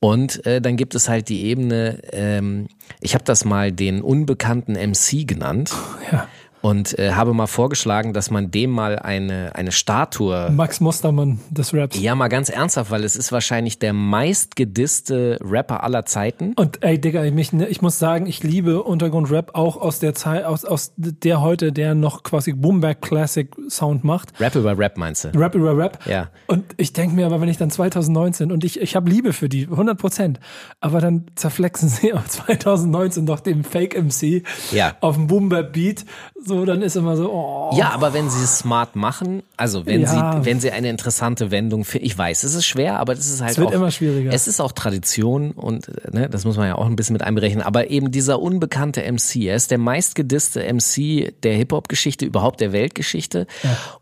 [0.00, 2.68] Und äh, dann gibt es halt die Ebene, ähm,
[3.00, 5.72] ich habe das mal den unbekannten MC genannt
[6.12, 6.28] Ja.
[6.64, 11.74] Und äh, habe mal vorgeschlagen, dass man dem mal eine, eine Statue Max Mustermann des
[11.74, 12.00] Raps.
[12.00, 16.54] ja, mal ganz ernsthaft, weil es ist wahrscheinlich der meistgedisste Rapper aller Zeiten.
[16.54, 20.44] Und ey, Digga, ich, mich, ich muss sagen, ich liebe Untergrundrap auch aus der Zeit,
[20.44, 24.32] aus, aus der heute, der noch quasi Boomback Classic Sound macht.
[24.40, 25.28] Rap über Rap meinst du?
[25.38, 25.98] Rap über Rap.
[26.06, 26.30] Ja.
[26.46, 29.48] Und ich denke mir aber, wenn ich dann 2019 und ich, ich habe Liebe für
[29.50, 30.40] die, 100 Prozent,
[30.80, 34.96] aber dann zerflexen sie auf 2019 doch den Fake MC Ja.
[35.00, 36.04] auf dem Boom Beat,
[36.42, 37.70] so dann ist immer so, oh.
[37.76, 40.40] Ja, aber wenn sie es smart machen, also wenn Ja.
[40.40, 43.40] sie, wenn sie eine interessante Wendung finden, ich weiß, es ist schwer, aber das ist
[43.40, 44.32] halt Es wird auch, immer schwieriger.
[44.32, 47.62] Es ist auch Tradition und ne, das muss man ja auch ein bisschen mit einberechnen.
[47.62, 53.46] Aber eben dieser unbekannte MC, er ist der meistgedisste MC der Hip-Hop-Geschichte, überhaupt der Weltgeschichte.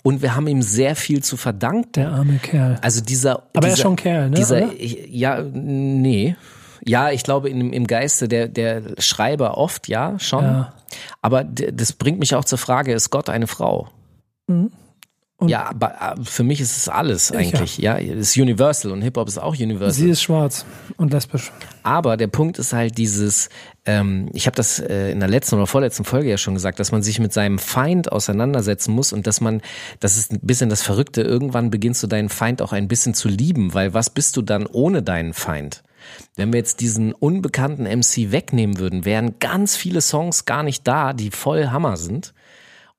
[0.03, 1.93] Und wir haben ihm sehr viel zu verdanken.
[1.95, 2.79] Der arme Kerl.
[2.83, 4.73] Also dieser, Aber er dieser, ist schon Kerl, ne, Dieser,
[5.09, 6.37] ja, nee.
[6.85, 10.45] Ja, ich glaube im, im Geiste der, der Schreiber oft, ja, schon.
[10.45, 10.75] Ja.
[11.21, 13.88] Aber das bringt mich auch zur Frage, ist Gott eine Frau?
[15.38, 17.79] Und- ja, aber äh, für mich ist es alles eigentlich.
[17.79, 19.90] Ja, es ist Universal und Hip-Hop ist auch Universal.
[19.92, 20.64] Sie ist schwarz
[20.99, 21.51] und lesbisch.
[21.83, 23.49] Aber der Punkt ist halt dieses,
[23.85, 26.92] ähm, ich habe das äh, in der letzten oder vorletzten Folge ja schon gesagt, dass
[26.92, 29.62] man sich mit seinem Feind auseinandersetzen muss und dass man,
[29.99, 33.29] das ist ein bisschen das Verrückte, irgendwann beginnst du deinen Feind auch ein bisschen zu
[33.29, 35.83] lieben, weil was bist du dann ohne deinen Feind?
[36.37, 41.12] Wenn wir jetzt diesen unbekannten MC wegnehmen würden, wären ganz viele Songs gar nicht da,
[41.12, 42.35] die voll Hammer sind.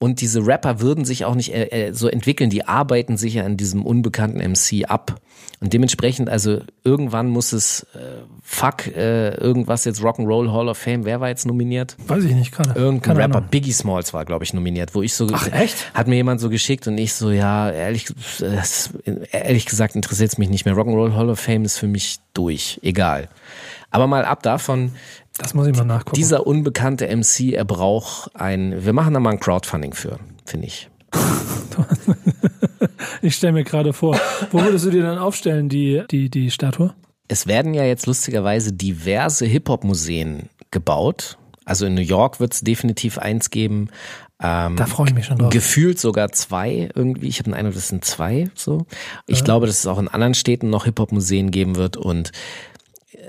[0.04, 3.46] Und diese Rapper würden sich auch nicht äh, äh, so entwickeln, die arbeiten sich ja
[3.46, 5.22] an diesem unbekannten MC ab.
[5.62, 11.06] Und dementsprechend, also irgendwann muss es, äh, fuck, äh, irgendwas jetzt Rock'n'Roll Hall of Fame,
[11.06, 11.96] wer war jetzt nominiert?
[12.06, 12.78] Weiß ich nicht gerade.
[12.78, 13.50] Irgendein Keine Rapper, Ahnung.
[13.50, 15.94] Biggie Smalls war, glaube ich, nominiert, wo ich so, Ach, echt?
[15.94, 18.08] hat mir jemand so geschickt und ich so, ja, ehrlich,
[19.32, 20.76] ehrlich gesagt interessiert es mich nicht mehr.
[20.76, 23.30] Rock'n'Roll Hall of Fame ist für mich durch, egal.
[23.90, 24.92] Aber mal ab davon,
[25.38, 26.16] Das muss ich mal nachgucken.
[26.16, 30.90] dieser unbekannte MC, er braucht ein, wir machen da mal ein Crowdfunding für, finde ich.
[33.22, 34.20] Ich stelle mir gerade vor,
[34.52, 36.94] wo würdest du dir dann aufstellen, die, die, die Statue?
[37.30, 41.38] Es werden ja jetzt lustigerweise diverse Hip-Hop-Museen gebaut.
[41.66, 43.90] Also in New York wird es definitiv eins geben.
[44.42, 45.52] Ähm, Da freue ich mich schon drauf.
[45.52, 47.28] Gefühlt sogar zwei irgendwie.
[47.28, 48.86] Ich habe den Eindruck, das sind zwei so.
[49.26, 51.96] Ich glaube, dass es auch in anderen Städten noch Hip-Hop-Museen geben wird.
[51.96, 52.34] Und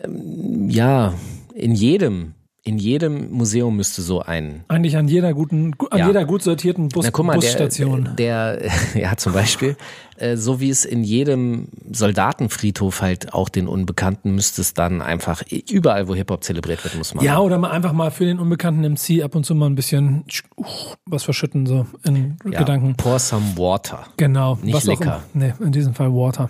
[0.02, 1.14] ähm, ja,
[1.54, 2.34] in jedem,
[2.66, 6.06] in jedem Museum müsste so ein Eigentlich an jeder guten, gu- an Ja.
[6.08, 8.10] jeder gut sortierten Bus, Na, guck mal, Busstation.
[8.16, 9.76] Der, der, ja, zum Beispiel,
[10.16, 15.42] äh, so wie es in jedem Soldatenfriedhof halt auch den Unbekannten müsste es dann einfach
[15.70, 17.22] überall, wo Hip-Hop zelebriert wird, muss man.
[17.24, 20.24] ja, oder mal einfach mal für den unbekannten MC ab und zu mal ein bisschen
[20.56, 20.64] uh,
[21.06, 22.94] was verschütten, so in Ja, Gedanken.
[22.96, 24.04] Pour some water.
[24.16, 24.58] Genau.
[24.62, 25.22] Nicht auch lecker.
[25.34, 25.46] immer.
[25.46, 26.48] Nee, in diesem Fall Water.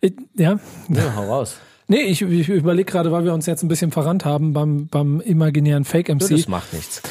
[0.00, 0.58] Ich, ja.
[0.88, 1.56] Ja, hau raus.
[1.88, 5.20] Nee, ich, ich überlege gerade, weil wir uns jetzt ein bisschen verrannt haben beim, beim
[5.20, 6.28] imaginären Fake-MC.
[6.28, 7.02] Das macht nichts.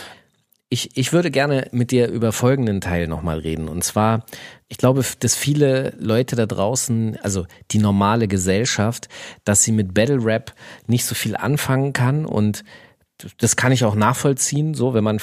[0.68, 3.70] Ich, ich würde gerne mit dir über folgenden Teil nochmal reden.
[3.70, 4.26] Und zwar,
[4.68, 9.08] ich glaube, dass viele Leute da draußen, also die normale Gesellschaft,
[9.46, 10.54] dass sie mit Battle Rap
[10.88, 12.26] nicht so viel anfangen kann.
[12.26, 12.64] Und
[13.38, 15.20] das kann ich auch nachvollziehen, so, wenn man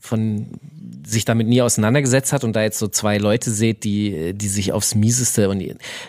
[0.00, 0.46] von
[1.06, 4.72] sich damit nie auseinandergesetzt hat und da jetzt so zwei Leute seht, die, die sich
[4.72, 5.62] aufs Mieseste und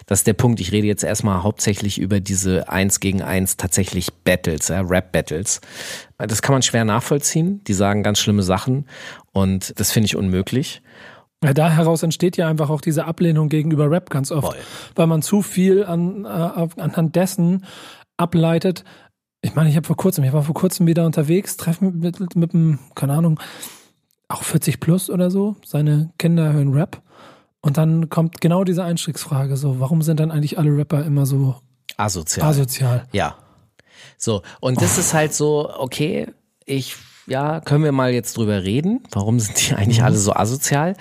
[0.06, 4.14] das ist der Punkt, ich rede jetzt erstmal hauptsächlich über diese eins gegen eins tatsächlich
[4.24, 5.62] Battles, ja, Rap-Battles.
[6.18, 8.88] Das kann man schwer nachvollziehen, die sagen ganz schlimme Sachen
[9.32, 10.82] und das finde ich unmöglich.
[11.44, 14.62] Ja, da heraus entsteht ja einfach auch diese Ablehnung gegenüber Rap ganz oft, Voll.
[14.96, 17.66] weil man zu viel an, äh, anhand dessen
[18.18, 18.84] ableitet.
[19.42, 22.36] Ich meine, ich habe vor kurzem, ich war vor kurzem wieder unterwegs, treffen mit, mit,
[22.36, 23.40] mit einem, keine Ahnung,
[24.34, 25.56] auch 40 plus oder so.
[25.66, 27.02] Seine Kinder hören Rap.
[27.62, 31.56] Und dann kommt genau diese Einstiegsfrage so, warum sind dann eigentlich alle Rapper immer so
[31.98, 32.48] Asozial.
[32.48, 33.08] asozial?
[33.12, 33.38] Ja.
[34.18, 36.28] So, und das ist halt so, okay,
[36.66, 36.96] ich,
[37.28, 39.04] ja, können wir mal jetzt drüber reden?
[39.12, 40.96] Warum sind die eigentlich alle so asozial?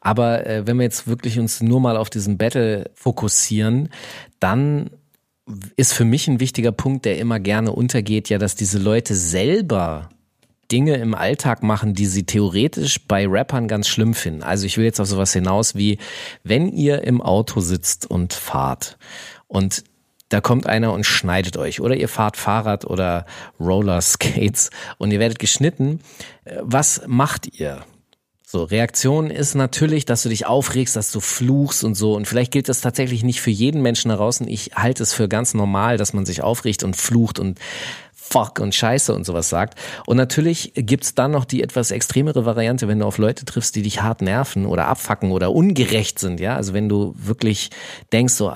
[0.00, 3.90] Aber äh, wenn wir jetzt wirklich uns nur mal auf diesen Battle fokussieren,
[4.40, 4.90] dann
[5.76, 10.08] ist für mich ein wichtiger Punkt, der immer gerne untergeht, ja, dass diese Leute selber
[10.70, 14.42] Dinge im Alltag machen, die sie theoretisch bei Rappern ganz schlimm finden.
[14.42, 15.98] Also ich will jetzt auf sowas hinaus wie,
[16.44, 18.98] wenn ihr im Auto sitzt und fahrt
[19.46, 19.84] und
[20.28, 23.26] da kommt einer und schneidet euch oder ihr fahrt Fahrrad oder
[23.60, 26.00] Roller Skates und ihr werdet geschnitten,
[26.60, 27.84] was macht ihr?
[28.48, 32.14] So, Reaktion ist natürlich, dass du dich aufregst, dass du fluchst und so.
[32.14, 34.46] Und vielleicht gilt das tatsächlich nicht für jeden Menschen da draußen.
[34.46, 37.58] Ich halte es für ganz normal, dass man sich aufregt und flucht und
[38.28, 39.78] fuck und scheiße und sowas sagt.
[40.06, 43.82] Und natürlich gibt's dann noch die etwas extremere Variante, wenn du auf Leute triffst, die
[43.82, 46.56] dich hart nerven oder abfacken oder ungerecht sind, ja.
[46.56, 47.70] Also wenn du wirklich
[48.12, 48.52] denkst so,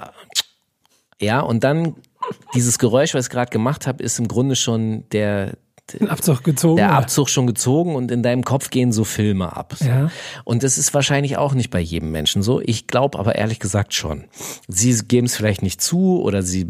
[1.20, 1.96] ja, und dann
[2.54, 5.56] dieses Geräusch, was ich gerade gemacht habe, ist im Grunde schon der,
[5.98, 6.76] Den Abzug gezogen.
[6.76, 6.92] der?
[6.92, 9.74] Abzug schon gezogen und in deinem Kopf gehen so Filme ab.
[9.78, 9.84] So.
[9.86, 10.10] Ja.
[10.44, 12.60] Und das ist wahrscheinlich auch nicht bei jedem Menschen so.
[12.64, 14.24] Ich glaube aber ehrlich gesagt schon.
[14.68, 16.66] Sie geben es vielleicht nicht zu oder sie,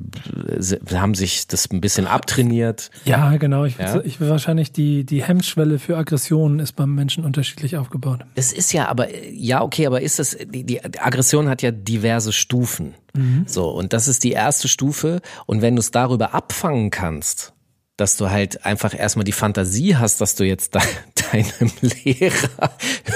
[0.59, 2.91] sie haben sich das ein bisschen abtrainiert.
[3.05, 3.65] Ja, genau.
[3.65, 4.01] Ich, Ja.
[4.03, 8.21] ich will wahrscheinlich die, die Hemmschwelle für Aggressionen ist beim Menschen unterschiedlich aufgebaut.
[8.35, 12.33] Es ist ja aber, ja, okay, aber ist das, die, die Aggression hat ja diverse
[12.33, 12.95] Stufen.
[13.47, 15.21] So, und das ist die erste Stufe.
[15.47, 17.53] Und wenn du es darüber abfangen kannst,
[18.01, 20.81] dass du halt einfach erstmal die Fantasie hast, dass du jetzt de
[21.33, 22.71] deinem Lehrer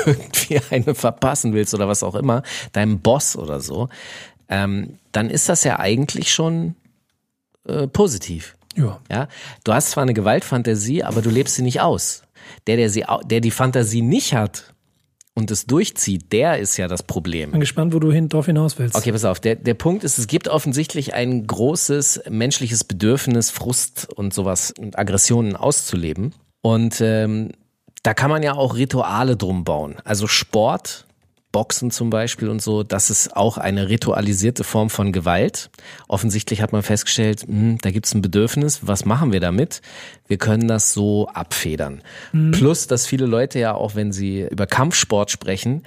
[0.04, 2.42] irgendwie eine verpassen willst oder was auch immer,
[2.72, 3.88] deinem Boss oder so,
[4.48, 6.74] ähm, dann ist das ja eigentlich schon
[7.66, 8.56] äh, positiv.
[8.76, 9.00] Ja.
[9.10, 9.28] Ja,
[9.64, 12.22] du hast zwar eine Gewaltfantasie, aber du lebst sie nicht aus.
[12.66, 14.73] Der, der sie, der die Fantasie nicht hat
[15.34, 17.50] und es durchzieht, der ist ja das Problem.
[17.50, 18.94] Bin gespannt, wo du hin, drauf hinaus willst.
[18.94, 19.40] Okay, pass auf.
[19.40, 24.98] Der, der Punkt ist, es gibt offensichtlich ein großes menschliches Bedürfnis, Frust und sowas und
[24.98, 26.34] Aggressionen auszuleben.
[26.62, 27.50] Und ähm,
[28.02, 29.96] da kann man ja auch Rituale drum bauen.
[30.04, 31.06] Also Sport,
[31.54, 35.70] Boxen zum Beispiel und so, das ist auch eine ritualisierte Form von Gewalt.
[36.08, 38.80] Offensichtlich hat man festgestellt, hm, da gibt es ein Bedürfnis.
[38.82, 39.80] Was machen wir damit?
[40.26, 42.02] Wir können das so abfedern.
[42.50, 45.84] Plus, dass viele Leute ja auch, wenn sie über Kampfsport sprechen,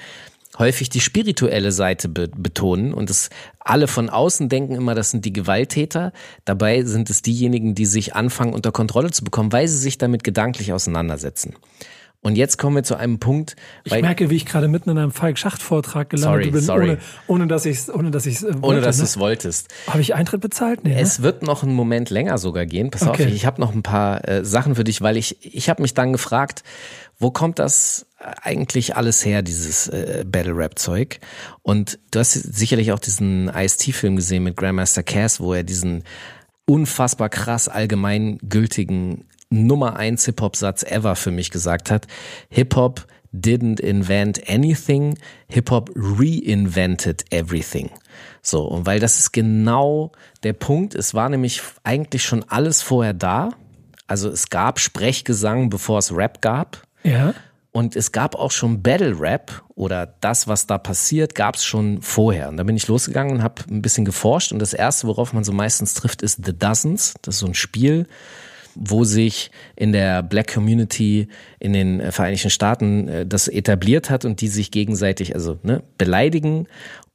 [0.57, 5.25] häufig die spirituelle Seite be betonen und es alle von außen denken immer, das sind
[5.25, 6.13] die Gewalttäter.
[6.45, 10.23] Dabei sind es diejenigen, die sich anfangen unter Kontrolle zu bekommen, weil sie sich damit
[10.23, 11.55] gedanklich auseinandersetzen.
[12.21, 15.11] Und jetzt kommen wir zu einem Punkt, Ich merke, wie ich gerade mitten in einem
[15.11, 16.89] Falk-Schacht-Vortrag gelandet Sorry, bin, sorry.
[16.89, 19.07] ohne, ohne dass ich es ohne dass ich's, äh, wollte, ohne dass du ne?
[19.07, 19.67] es wolltest.
[19.87, 20.83] Habe ich Eintritt bezahlt?
[20.83, 20.99] Nee, ne?
[20.99, 22.89] Es wird noch einen Moment länger sogar gehen.
[22.91, 23.27] Pass Okay.
[23.27, 25.93] auf, ich habe noch ein paar äh, Sachen für dich, weil ich ich habe mich
[25.93, 26.63] dann gefragt,
[27.19, 31.19] wo kommt das eigentlich alles her, dieses äh, Battle Rap Zeug?
[31.61, 36.03] Und du hast sicherlich auch diesen Ice-T-Film gesehen mit Grandmaster Cass, wo er diesen
[36.65, 42.07] unfassbar krass allgemeingültigen Nummer eins Hip-Hop-Satz ever für mich gesagt hat.
[42.49, 45.17] Hip-Hop didn't invent anything,
[45.49, 47.91] Hip-Hop reinvented everything.
[48.41, 50.11] So, und weil das ist genau
[50.43, 53.49] der Punkt, es war nämlich eigentlich schon alles vorher da.
[54.07, 56.83] Also es gab Sprechgesang, bevor es Rap gab.
[57.03, 57.33] ja.
[57.73, 62.01] Und es gab auch schon Battle Rap oder das, was da passiert, gab es schon
[62.01, 62.49] vorher.
[62.49, 64.51] Und da bin ich losgegangen und habe ein bisschen geforscht.
[64.51, 67.13] Und das Erste, worauf man so meistens trifft, ist The Dozens.
[67.21, 68.07] Das ist so ein Spiel,
[68.79, 71.27] wo sich in der Black Community
[71.59, 76.67] in den Vereinigten Staaten äh, das etabliert hat und die sich gegenseitig also ne, beleidigen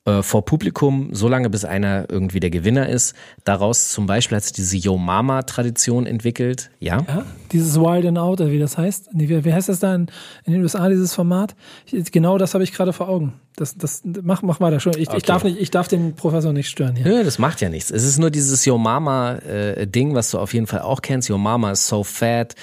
[0.04, 3.14] äh, vor Publikum, solange bis einer irgendwie der Gewinner ist.
[3.44, 6.70] Daraus zum Beispiel hat sich diese Yo Mama Tradition entwickelt.
[6.80, 7.04] Ja.
[7.06, 7.24] ja.
[7.52, 9.14] Dieses Wild and Out, wie das heißt.
[9.14, 10.08] Nee, wie, wie heißt das da in,
[10.44, 11.54] in den USA, dieses Format?
[11.86, 13.34] Ich, genau das habe ich gerade vor Augen.
[13.56, 14.94] Das, das, mach, mach weiter schon.
[14.96, 15.18] Ich, Okay.
[15.18, 17.04] ich, darf nicht, ich darf den Professor nicht stören hier.
[17.06, 17.90] Nö, das macht ja nichts.
[17.90, 21.28] Es ist nur dieses Yo Mama äh, Ding, was du auf jeden Fall auch kennst.
[21.28, 22.54] Yo Mama is so fat.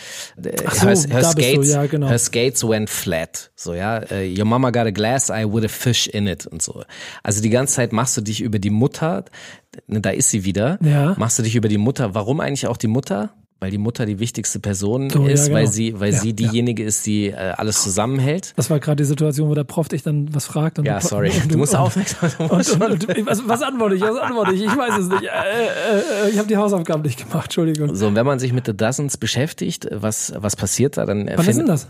[0.44, 2.08] Äh, Ach so, her, da her bist du, skates, ja, genau.
[2.08, 3.52] her skates went flat.
[3.56, 6.62] So ja, äh, Your Mama got a glass eye with a fish in it und
[6.62, 6.84] so.
[7.24, 9.26] Also die ganze Zeit machst du dich über die Mutter.
[9.88, 10.80] Da ist sie wieder.
[10.82, 11.14] Ja.
[11.18, 12.16] Machst du dich über die Mutter.
[12.16, 13.30] Warum eigentlich auch die Mutter?
[13.62, 15.72] Weil die Mutter die wichtigste Person So, ja, ist, weil genau.
[15.72, 16.34] sie, weil Ja, sie ja.
[16.34, 18.54] diejenige ist, die äh, alles zusammenhält.
[18.56, 20.80] Das war gerade die Situation, wo der Prof dich dann was fragt.
[20.80, 21.30] Und Ja, du, sorry.
[21.44, 22.78] Und, Du musst aufmerksam was,
[23.48, 24.02] was antworte ich?
[24.02, 24.64] Was antworte ich?
[24.64, 25.24] Ich weiß es nicht.
[25.24, 27.46] Äh, äh, äh, ich habe die Hausaufgaben nicht gemacht.
[27.48, 27.94] Entschuldigung.
[27.96, 31.34] So, und wenn man sich mit The Dozens beschäftigt, was, was passiert da, dann äh,
[31.38, 31.88] Wann ist denn das?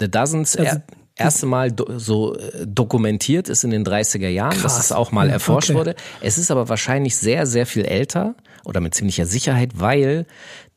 [0.00, 0.82] The Dozens, Also, er,
[1.16, 4.76] erste Mal do, so dokumentiert ist in den 30er Jahren, Krass.
[4.76, 5.78] dass es auch mal Ja, erforscht okay.
[5.78, 5.94] wurde.
[6.20, 10.26] Es ist aber wahrscheinlich sehr, sehr viel älter oder mit ziemlicher Sicherheit, weil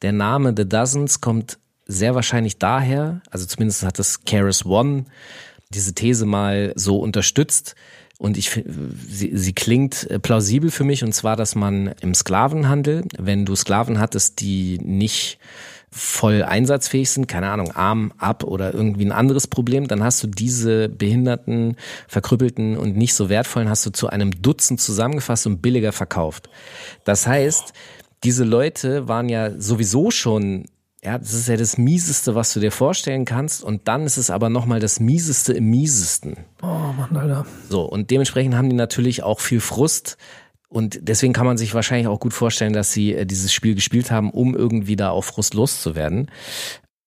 [0.02, 5.06] der Name The Dozens kommt sehr wahrscheinlich daher, also zumindest hat das Keras One
[5.74, 7.76] diese These mal so unterstützt.
[8.18, 8.52] Und ich,
[9.08, 13.56] sie, sie klingt äh, plausibel für mich, und zwar, dass man im Sklavenhandel, wenn du
[13.56, 15.40] Sklaven hattest, die nicht
[15.90, 20.28] voll einsatzfähig sind, keine Ahnung, Arm ab oder irgendwie ein anderes Problem, dann hast du
[20.28, 21.76] diese behinderten,
[22.08, 26.50] verkrüppelten und nicht so wertvollen hast du zu einem Dutzend zusammengefasst und billiger verkauft.
[27.04, 27.74] Das heißt,
[28.24, 30.66] diese Leute waren ja sowieso schon
[31.04, 33.64] ja, das ist ja das Mieseste, was du dir vorstellen kannst.
[33.64, 36.38] Und dann ist es aber nochmal das Mieseste im Miesesten.
[36.62, 37.46] Oh Mann, Alter.
[37.70, 40.18] So, und dementsprechend haben die natürlich auch viel Frust.
[40.70, 44.12] Und deswegen kann man sich wahrscheinlich auch gut vorstellen, dass sie äh, dieses Spiel gespielt
[44.12, 46.30] haben, um irgendwie da auf Frust loszuwerden.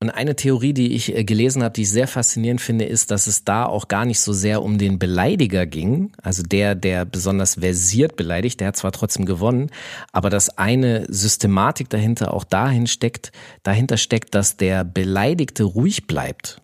[0.04, 3.26] Und eine Theorie, die ich äh, gelesen habe, die ich sehr faszinierend finde, ist, dass
[3.26, 7.54] es da auch gar nicht so sehr um den Beleidiger ging, also der, der besonders
[7.54, 9.70] versiert beleidigt, der hat zwar trotzdem gewonnen,
[10.12, 16.60] aber dass eine Systematik dahinter auch dahin steckt, dahinter steckt, dass der Beleidigte ruhig bleibt.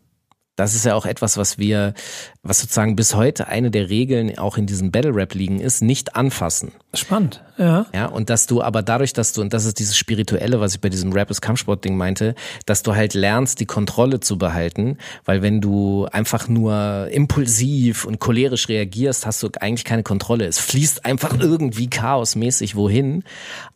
[0.60, 1.94] Das ist ja auch etwas, was wir,
[2.42, 6.16] was sozusagen bis heute eine der Regeln auch in diesen Battle Rap Ligen ist, nicht
[6.16, 6.72] anfassen.
[6.92, 7.86] Spannend, ja.
[7.94, 10.80] Ja, und dass du aber dadurch, dass du, und das ist dieses Spirituelle, was ich
[10.82, 12.34] bei diesem Rap ist Kampfsport Ding meinte,
[12.66, 18.20] dass du halt lernst, die Kontrolle zu behalten, weil wenn du einfach nur impulsiv und
[18.20, 20.44] cholerisch reagierst, hast du eigentlich keine Kontrolle.
[20.44, 23.24] Es fließt einfach irgendwie chaosmäßig wohin,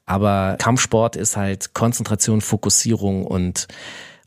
[0.04, 3.68] aber Kampfsport ist halt Konzentration, Fokussierung und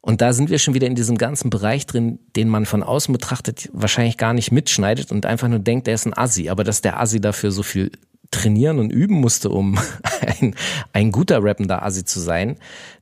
[0.08, 3.12] und da sind wir schon wieder in diesem ganzen Bereich drin, den man von außen
[3.12, 6.48] betrachtet wahrscheinlich gar nicht mitschneidet und einfach nur denkt, der ist ein Assi.
[6.48, 7.92] Aber dass der Assi dafür so viel
[8.32, 9.78] trainieren und üben musste, um
[10.40, 10.56] ein,
[10.94, 12.56] ein guter rappender Assi zu sein,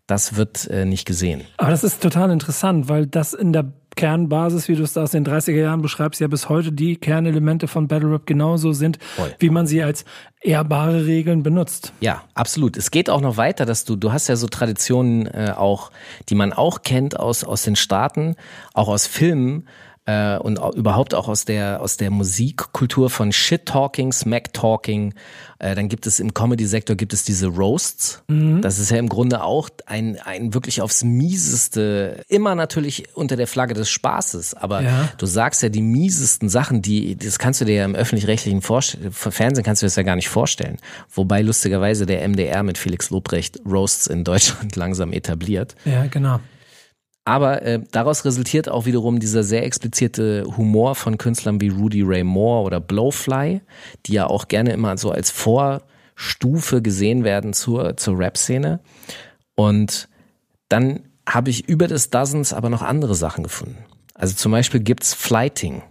[0.07, 1.43] das wird äh, nicht gesehen.
[1.57, 5.11] Aber das ist total interessant, weil das in der Kernbasis, wie du es da aus
[5.11, 9.33] den 30er Jahren beschreibst, ja bis heute die Kernelemente von Battle Rap genauso sind, Voll.
[9.39, 10.05] wie man sie als
[10.41, 11.93] ehrbare Regeln benutzt.
[12.01, 12.77] Ja, absolut.
[12.77, 15.91] Es geht auch noch weiter, dass du, du hast ja so Traditionen äh, auch,
[16.29, 18.35] die man auch kennt aus, aus den Staaten,
[18.73, 19.67] auch aus Filmen
[20.05, 25.13] äh, und überhaupt auch aus der, aus der Musikkultur von Shit-Talking, Smack-Talking.
[25.59, 28.21] Äh, dann gibt es im Comedy-Sektor gibt es diese Roasts.
[28.27, 33.47] Das ist ja im Grunde auch ein, ein wirklich aufs mieseste, immer natürlich unter der
[33.47, 35.09] Flagge des Spaßes, aber Ja.
[35.17, 39.63] du sagst ja die miesesten Sachen, die, das kannst du dir ja im öffentlich-rechtlichen Fernsehen
[39.63, 40.77] kannst du das ja gar nicht vorstellen.
[41.13, 45.75] Wobei lustigerweise der MDR mit Felix Lobrecht Roasts in Deutschland langsam etabliert.
[45.85, 46.39] Ja, genau.
[47.25, 52.23] Aber äh, daraus resultiert auch wiederum dieser sehr explizite Humor von Künstlern wie Rudy Ray
[52.23, 53.61] Moore oder Blowfly,
[54.05, 58.79] die ja auch gerne immer so als Vorstufe gesehen werden zur, zur Rap-Szene.
[59.55, 60.07] Und
[60.69, 63.77] dann habe ich über des Dozens aber noch andere Sachen gefunden.
[64.13, 65.81] Also zum Beispiel gibt's Flighting.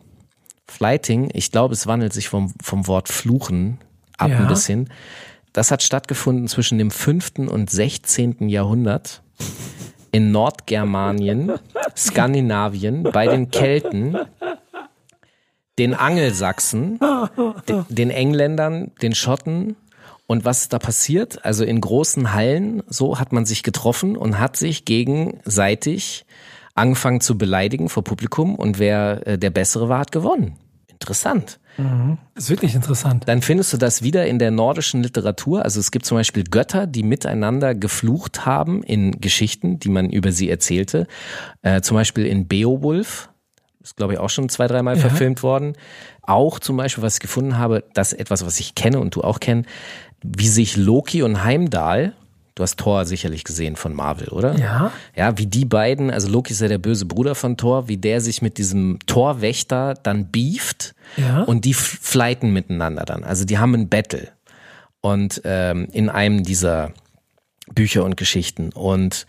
[0.69, 3.79] Flighting, ich glaube, es wandelt sich vom, vom Wort Fluchen
[4.17, 4.39] ab Ja.
[4.39, 4.89] ein bisschen.
[5.53, 7.49] Das hat stattgefunden zwischen dem 5.
[7.49, 8.49] und 16.
[8.49, 9.23] Jahrhundert
[10.15, 11.53] in Nordgermanien,
[11.97, 14.17] Skandinavien, bei den Kelten,
[15.79, 17.01] den Angelsachsen,
[17.69, 19.77] de- den Engländern, den Schotten.
[20.27, 21.45] Und was ist da passiert?
[21.45, 26.25] Also in großen Hallen, so hat man sich getroffen und hat sich gegenseitig
[26.77, 30.57] angefangen zu beleidigen vor Publikum und wer äh, der Bessere war, hat gewonnen.
[30.91, 31.59] Interessant.
[31.77, 33.25] Das ist wirklich interessant.
[33.27, 35.65] Dann findest du das wieder in der nordischen Literatur.
[35.65, 40.31] Also es gibt zum Beispiel Götter, die miteinander geflucht haben in Geschichten, die man über
[40.33, 41.07] sie erzählte.
[41.63, 43.31] Äh, zum Beispiel in Beowulf.
[43.83, 45.01] Ist, glaube ich, auch schon zwei, dreimal Ja.
[45.01, 45.75] verfilmt worden.
[46.23, 49.41] Auch zum Beispiel, was ich gefunden habe, das etwas, was ich kenne und du auch
[49.41, 49.69] kennst,
[50.23, 52.15] wie sich Loki und Heimdall,
[52.55, 54.57] du hast Thor sicherlich gesehen von Marvel, oder?
[54.59, 54.93] Ja.
[55.17, 58.21] Ja, wie die beiden, also Loki ist ja der böse Bruder von Thor, wie der
[58.21, 61.43] sich mit diesem Torwächter dann beeft Ja.
[61.43, 63.25] und die f- flighten miteinander dann.
[63.25, 64.29] Also die haben ein Battle.
[65.01, 66.93] Und ähm, in einem dieser
[67.75, 68.71] Bücher und Geschichten.
[68.73, 69.27] Und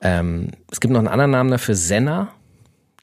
[0.00, 2.28] ähm, es gibt noch einen anderen Namen dafür, Senna,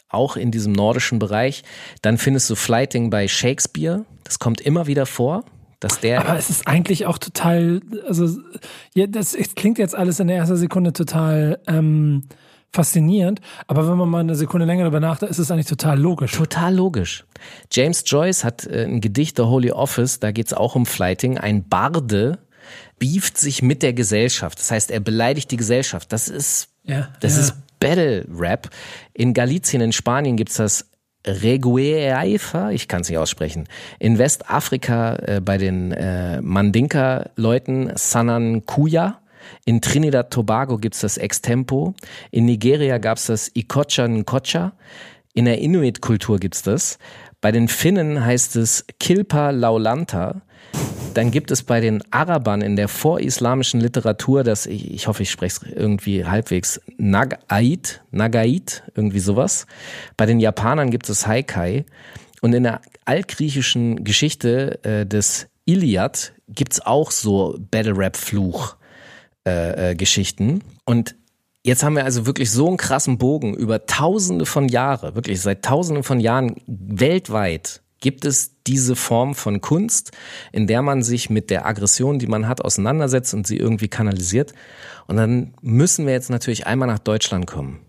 [0.09, 1.63] auch in diesem nordischen Bereich.
[2.01, 4.05] Dann findest du Flighting bei Shakespeare.
[4.23, 5.43] Das kommt immer wieder vor,
[5.85, 8.27] dass der Aber es ist eigentlich auch total, also
[8.95, 12.23] ja, das es klingt jetzt alles in der ersten Sekunde total ähm,
[12.73, 16.31] faszinierend, aber wenn man mal eine Sekunde länger darüber nachdenkt, ist es eigentlich total logisch.
[16.31, 17.23] Total logisch.
[17.71, 21.37] James Joyce hat äh, ein Gedicht, The Holy Office, da geht's auch um Flighting.
[21.37, 22.39] Ein Barde
[22.97, 24.57] beeft sich mit der Gesellschaft.
[24.57, 26.11] Das heißt, er beleidigt die Gesellschaft.
[26.11, 27.43] Das ist, Ja, das ja.
[27.43, 28.71] ist Battle Rap.
[29.13, 30.89] In Galicien, in Spanien gibt's das
[31.25, 33.67] Regueifa, ich kann es nicht aussprechen.
[33.99, 39.19] In Westafrika äh, bei den äh, Mandinka-Leuten Sanan Kuya.
[39.65, 41.93] In Trinidad Tobago gibt's das Extempo.
[42.31, 44.73] In Nigeria gab's das Ikocha Nkocha.
[45.33, 46.97] In der Inuit-Kultur gibt's das.
[47.41, 50.41] Bei den Finnen heißt es Kilpa Laulanta.
[51.15, 55.31] Dann gibt es bei den Arabern in der vorislamischen Literatur, das ich, ich hoffe, ich
[55.31, 59.65] spreche es irgendwie halbwegs, Nagait, Nagait, irgendwie sowas.
[60.17, 61.85] Bei den Japanern gibt es Haikai.
[62.41, 68.75] Und in der altgriechischen Geschichte äh, des Iliad gibt's auch so Battle-Rap-Fluch
[69.47, 70.59] äh, äh.
[70.85, 71.15] Und
[71.63, 75.63] jetzt haben wir also wirklich so einen krassen Bogen über tausende von Jahre, wirklich seit
[75.63, 80.11] tausenden von Jahren weltweit gibt es diese Form von Kunst,
[80.51, 84.53] in der man sich mit der Aggression, die man hat, auseinandersetzt und sie irgendwie kanalisiert.
[85.07, 87.79] Und dann müssen wir jetzt natürlich einmal nach Deutschland kommen.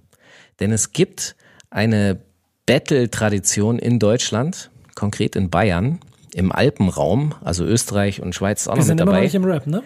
[0.59, 1.37] Denn es gibt
[1.69, 2.19] eine
[2.65, 6.01] Battle-Tradition in Deutschland, konkret in Bayern,
[6.33, 9.25] im Alpenraum, also Österreich und Schweiz auch Wir noch sind mit immer noch dabei.
[9.25, 9.83] nicht im Rap, ne?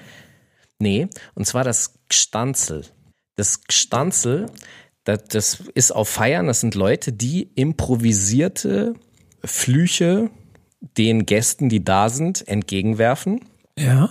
[0.79, 2.85] Nee, und zwar das Gstanzel.
[3.35, 4.47] Das Gstanzel,
[5.03, 8.95] das, das ist auf Feiern, das sind Leute, die improvisierte
[9.45, 10.31] Flüche
[10.97, 13.41] den Gästen, die da sind, entgegenwerfen.
[13.79, 14.11] Ja.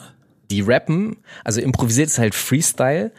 [0.51, 3.11] Die rappen, also improvisiert ist halt Freestyle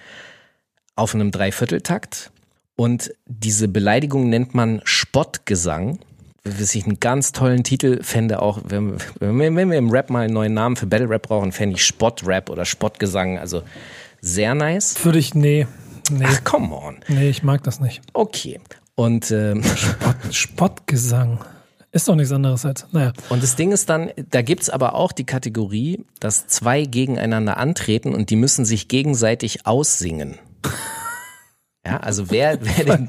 [0.97, 2.31] auf einem Dreivierteltakt.
[2.77, 5.99] Und diese Beleidigung nennt man Spottgesang.
[6.45, 10.33] Was ich einen ganz tollen Titel fände, auch wenn, wenn, wir- im Rap mal einen
[10.33, 13.39] neuen Namen für Battle Rap brauchen, fände ich Spottrap oder Spottgesang.
[13.39, 13.63] Also
[14.23, 15.05] sehr nice.
[15.05, 15.67] Würde ich, nee.
[16.11, 16.97] Nee, Ach, come on.
[17.09, 18.01] nee, ich mag das nicht.
[18.15, 18.59] Okay.
[18.95, 19.63] Und, ähm,
[20.31, 21.39] Spottgesang.
[21.93, 23.12] Ist doch nichts anderes als, naja.
[23.30, 28.14] und das Ding ist dann, da gibt's aber auch die Kategorie, dass zwei gegeneinander antreten
[28.14, 30.38] und die müssen sich gegenseitig aussingen.
[31.91, 33.09] Ja, also wer, wer den,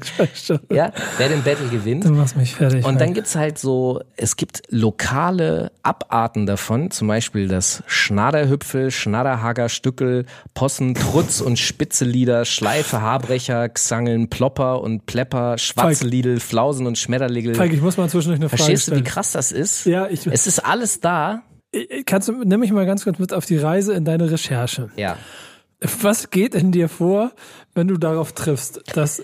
[0.70, 2.04] ja, wer den Battle gewinnt.
[2.04, 2.84] Du machst mich fertig.
[2.84, 3.14] Und dann Frank.
[3.14, 10.94] gibt's halt so, es gibt lokale Abarten davon, zum Beispiel das Schnaderhüpfel, Schnadderhager, Stückel, Possen,
[10.94, 17.54] Trutz und Spitzelieder, Schleife, Haarbrecher, Xangeln, Plopper und Plepper, Schwarzeliedel, Flausen und Schmetterligel.
[17.54, 19.86] Falk, ich muss mal zwischendurch eine Frage Verstehst du, wie krass das ist?
[19.86, 21.42] Ja, ich- Es ist alles da.
[22.04, 24.90] Kannst du, nimm mich mal ganz kurz mit auf die Reise in deine Recherche.
[24.96, 25.16] Ja.
[26.02, 27.32] Was geht in dir vor,
[27.74, 29.22] wenn du darauf triffst, dass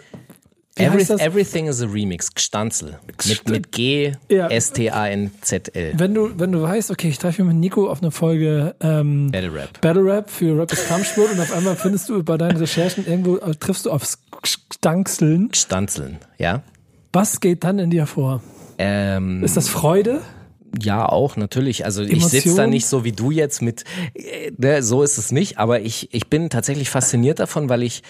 [0.80, 2.32] Every, everything is a Remix.
[2.32, 3.00] Gstanzel.
[3.26, 4.46] Mit, mit G, Ja.
[4.46, 5.94] S-T-A-N-Z-L.
[5.96, 9.28] wenn du, wenn du weißt, okay, ich treffe mich mit Nico auf eine Folge ähm,
[9.32, 9.80] Battle Rap.
[9.80, 13.38] Battle Rap für Rap ist Kampfsport und auf einmal findest du bei deinen Recherchen irgendwo,
[13.38, 14.04] äh, triffst du auf
[14.44, 15.50] Stanzeln.
[15.52, 16.62] Stanzeln, ja.
[17.12, 18.40] Was geht dann in dir vor?
[18.78, 20.20] Ähm, Ist das Freude?
[20.80, 21.84] Ja, auch natürlich.
[21.84, 25.32] Also ich sitze da nicht so wie du jetzt mit, äh, ne, so ist es
[25.32, 28.02] nicht, aber ich, ich bin tatsächlich fasziniert davon, weil ich,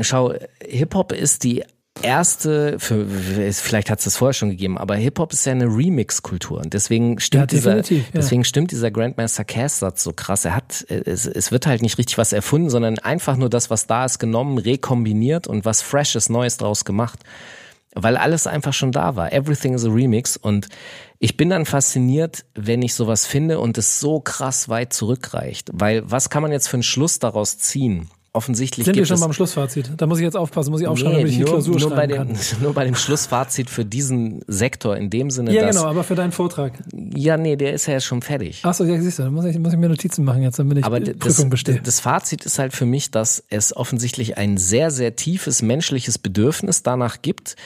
[0.00, 1.64] schau, Hip-Hop ist die
[2.02, 6.58] erste, für, vielleicht hat es das vorher schon gegeben, aber Hip-Hop ist ja eine Remix-Kultur
[6.60, 8.02] und deswegen stimmt Ja, dieser, ja.
[8.14, 10.44] deswegen stimmt dieser Grandmaster Cass-Satz so krass.
[10.44, 13.70] Er hat, äh, es, es wird halt nicht richtig was erfunden, sondern einfach nur das,
[13.70, 17.20] was da ist, genommen, rekombiniert und was Freshes, Neues draus gemacht
[17.98, 19.32] weil alles einfach schon da war.
[19.32, 20.68] Everything is a Remix und
[21.18, 26.02] ich bin dann fasziniert, wenn ich sowas finde und es so krass weit zurückreicht, weil
[26.10, 28.08] was kann man jetzt für einen Schluss daraus ziehen?
[28.36, 29.92] Offensichtlich Sind wir schon beim Schlussfazit?
[29.96, 32.06] Da muss ich jetzt aufpassen, muss ich aufschreiben, damit ich die nur, Klausur nur, bei
[32.06, 32.38] dem, kann.
[32.60, 36.16] nur bei dem Schlussfazit für diesen Sektor in dem Sinne, Ja, dass genau, aber für
[36.16, 36.74] deinen Vortrag.
[37.14, 38.62] ja nee, der ist ja schon fertig.
[38.62, 40.84] Achso, ja, siehst du, da muss ich, muss ich mir Notizen machen jetzt, damit ich
[40.84, 41.80] Aber die Prüfung bestehe.
[41.82, 46.82] das Fazit ist halt für mich, dass es offensichtlich ein sehr, sehr tiefes menschliches Bedürfnis
[46.82, 47.56] danach gibt,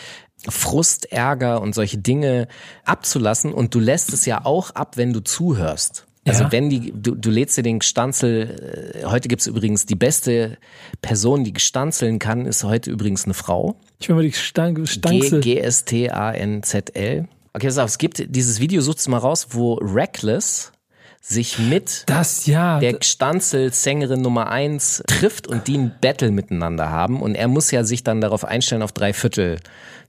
[0.49, 2.49] Frust, Ärger und solche Dinge
[2.85, 3.53] abzulassen.
[3.53, 6.07] Und du lässt es ja auch ab, wenn du zuhörst.
[6.27, 6.53] Also Ja.
[6.53, 10.59] wenn die, du, du lädst dir den Gestanzel, äh, heute gibt's übrigens die beste
[11.01, 13.77] Person, die gestanzeln kann, ist heute übrigens eine Frau.
[14.01, 15.41] Ich will mal die Stank, Stanzel.
[15.41, 17.29] G- G-S-T-A-N-Z-L.
[17.53, 20.73] Okay, pass auf, es gibt dieses Video, sucht's mal raus, wo Reckless
[21.21, 22.81] sich mit das, ja.
[22.81, 27.21] der Gstanzel-Sängerin Nummer eins trifft und die ein Battle miteinander haben.
[27.21, 29.61] Und er muss ja sich dann darauf einstellen, auf drei Viertel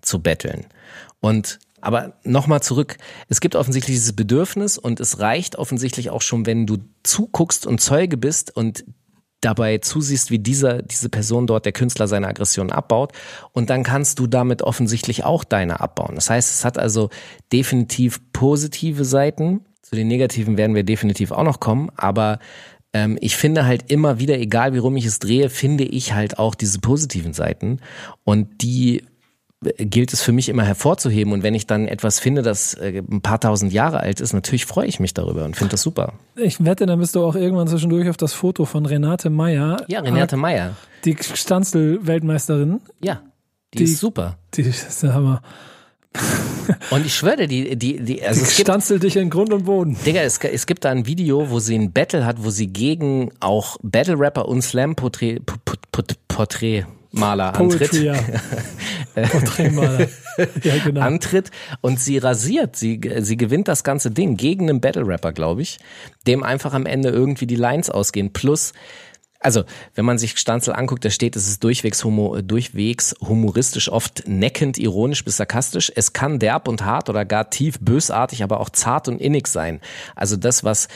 [0.02, 0.66] zu betteln.
[1.20, 2.98] Und aber nochmal zurück,
[3.28, 7.82] es gibt offensichtlich dieses Bedürfnis und es reicht offensichtlich auch schon, wenn du zuguckst und
[7.82, 8.86] Zeuge bist und
[9.42, 13.12] dabei zusiehst, wie dieser, diese Person dort, der Künstler, seine Aggression abbaut.
[13.52, 16.14] Und dann kannst du damit offensichtlich auch deine abbauen.
[16.14, 17.10] Das heißt, es hat also
[17.52, 19.66] definitiv positive Seiten.
[19.94, 21.90] Zu den negativen werden wir definitiv auch noch kommen.
[21.98, 22.40] Aber
[22.94, 26.40] ähm, ich finde halt immer wieder, egal wie rum ich es drehe, finde ich halt
[26.40, 27.80] auch diese positiven Seiten.
[28.24, 29.04] Und die
[29.66, 31.34] äh, gilt es für mich immer hervorzuheben.
[31.34, 34.66] Und wenn ich dann etwas finde, das äh, ein paar tausend Jahre alt ist, natürlich
[34.66, 36.14] freue ich mich darüber und finde das super.
[36.38, 39.84] Ich wette, dann bist du auch irgendwann zwischendurch auf das Foto von Renate Meyer.
[39.90, 40.78] Ja, Renate Meyer.
[41.04, 42.80] Die Stanzel-Weltmeisterin.
[43.04, 43.22] Ja,
[43.74, 44.38] die, Die- ist super.
[44.54, 45.42] Die ist der Hammer.
[46.90, 49.54] Und ich schwöre, dir, die, die, die, also Die es gibt, stanzelt dich in Grund
[49.54, 49.98] und Boden.
[50.06, 53.32] Digga, es, es gibt da ein Video, wo sie ein Battle hat, wo sie gegen
[53.40, 57.92] auch Battle-Rapper und Slam-Porträt, Porträt, Porträt, Porträtmaler antritt.
[57.92, 58.16] Poetry, ja.
[59.32, 60.08] Porträtmaler.
[60.64, 61.02] ja, genau.
[61.02, 61.52] antritt
[61.82, 65.80] und sie rasiert, sie, sie gewinnt das ganze Ding gegen einen Battle Rapper, glaube ich,
[66.28, 68.34] dem einfach am Ende irgendwie die Lines ausgehen.
[68.34, 68.74] Plus,
[69.42, 69.64] also
[69.96, 74.78] wenn man sich Stanzel anguckt, da steht, es ist durchwegs, homo, durchwegs humoristisch, oft neckend,
[74.78, 75.92] ironisch bis sarkastisch.
[75.94, 79.82] Es kann derb und hart oder gar tief bösartig, aber auch zart und innig sein.
[80.16, 80.88] Also das, was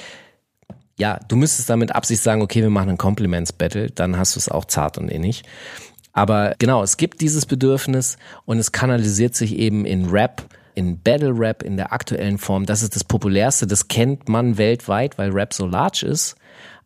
[0.97, 4.47] ja, du müsstest damit Absicht sagen, okay, wir machen ein Compliments-Battle, dann hast du es
[4.47, 5.43] auch zart und innig.
[6.13, 10.43] Aber genau, es gibt dieses Bedürfnis und es kanalisiert sich eben in Rap,
[10.73, 12.65] in Battle Rap, in der aktuellen Form.
[12.65, 16.35] Das ist das populärste, das kennt man weltweit, weil Rap so large ist.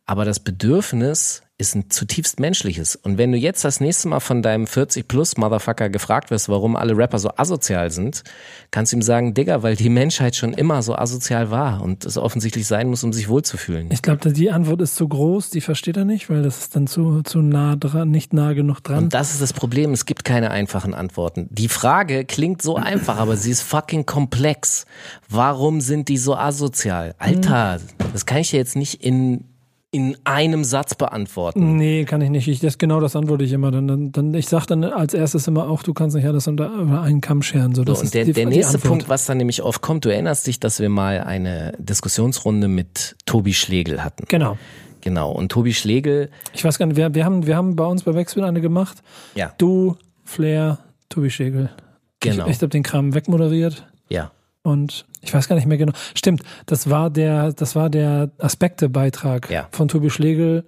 [0.08, 2.96] Aber das Bedürfnis ist ein zutiefst menschliches.
[2.96, 7.20] Und wenn du jetzt das nächste Mal von deinem 40-plus-Motherfucker gefragt wirst, warum alle Rapper
[7.20, 8.24] so asozial sind,
[8.72, 12.18] kannst du ihm sagen, Digga, weil die Menschheit schon immer so asozial war und es
[12.18, 13.90] offensichtlich sein muss, um sich wohlzufühlen.
[13.92, 16.88] Ich glaube, die Antwort ist zu groß, die versteht er nicht, weil das ist dann
[16.88, 19.04] zu, zu nah dran, nicht nah genug dran.
[19.04, 21.50] Und das ist das Problem, es gibt keine einfachen Antworten.
[21.52, 24.86] Die Frage klingt so einfach, aber sie ist fucking komplex.
[25.28, 27.16] Warum sind die so asozial?
[27.18, 27.82] Alter,
[28.14, 29.44] das kann ich dir jetzt nicht in
[29.92, 31.76] in einem Satz beantworten.
[31.78, 32.48] Nee, kann ich nicht.
[32.48, 33.72] Ich, das, genau das antworte ich immer.
[33.72, 36.72] Dann, dann, dann, ich sage dann als erstes immer auch, du kannst nicht alles unter,
[36.72, 37.74] unter einen Kamm scheren.
[37.74, 38.78] So, das so, und der, die, der nächste.
[38.78, 43.16] Punkt, was dann nämlich oft kommt, du erinnerst dich, dass wir mal eine Diskussionsrunde mit
[43.26, 44.26] Tobi Schlegel hatten.
[44.28, 44.58] Genau.
[45.02, 45.32] Genau.
[45.32, 48.14] Und Tobi Schlegel, Ich weiß gar nicht, wir, wir, haben, wir haben bei uns bei
[48.14, 49.02] Wechsel eine gemacht.
[49.34, 50.78] ja, Du, Flair,
[51.08, 51.72] Tobi Schegel.
[52.20, 52.46] Genau.
[52.46, 53.88] Ich, ich habe den Kram wegmoderiert.
[54.10, 54.32] ja.
[54.64, 55.94] Und ich weiß gar nicht mehr genau.
[56.16, 59.68] Stimmt, das war der, das war der Aspekte-Beitrag Ja.
[59.72, 60.66] von Tobi Schlegel.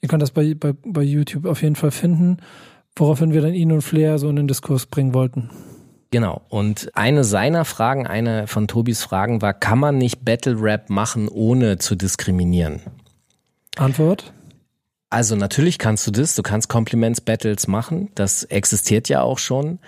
[0.00, 2.38] Ihr könnt das bei, bei, bei YouTube auf jeden Fall finden,
[2.96, 5.50] woraufhin wir dann ihn und Flair so in den Diskurs bringen wollten.
[6.10, 6.42] Genau.
[6.48, 11.28] Und eine seiner Fragen, eine von Tobis Fragen war, kann man nicht Battle Rap machen,
[11.28, 12.80] ohne zu diskriminieren?
[13.76, 14.32] Antwort?
[15.10, 19.78] Also natürlich kannst du das, du kannst Compliments-Battles machen, das existiert ja auch schon.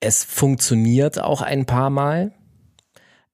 [0.00, 2.32] Es funktioniert auch ein paar Mal.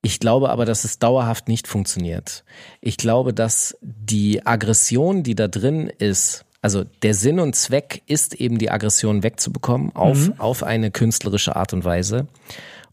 [0.02, 2.44] Ich glaube aber, dass es dauerhaft nicht funktioniert.
[2.80, 8.34] Ich glaube, dass die Aggression, die da drin ist, also der Sinn und Zweck ist
[8.34, 12.26] eben die Aggression wegzubekommen auf, auf eine künstlerische Art und Weise.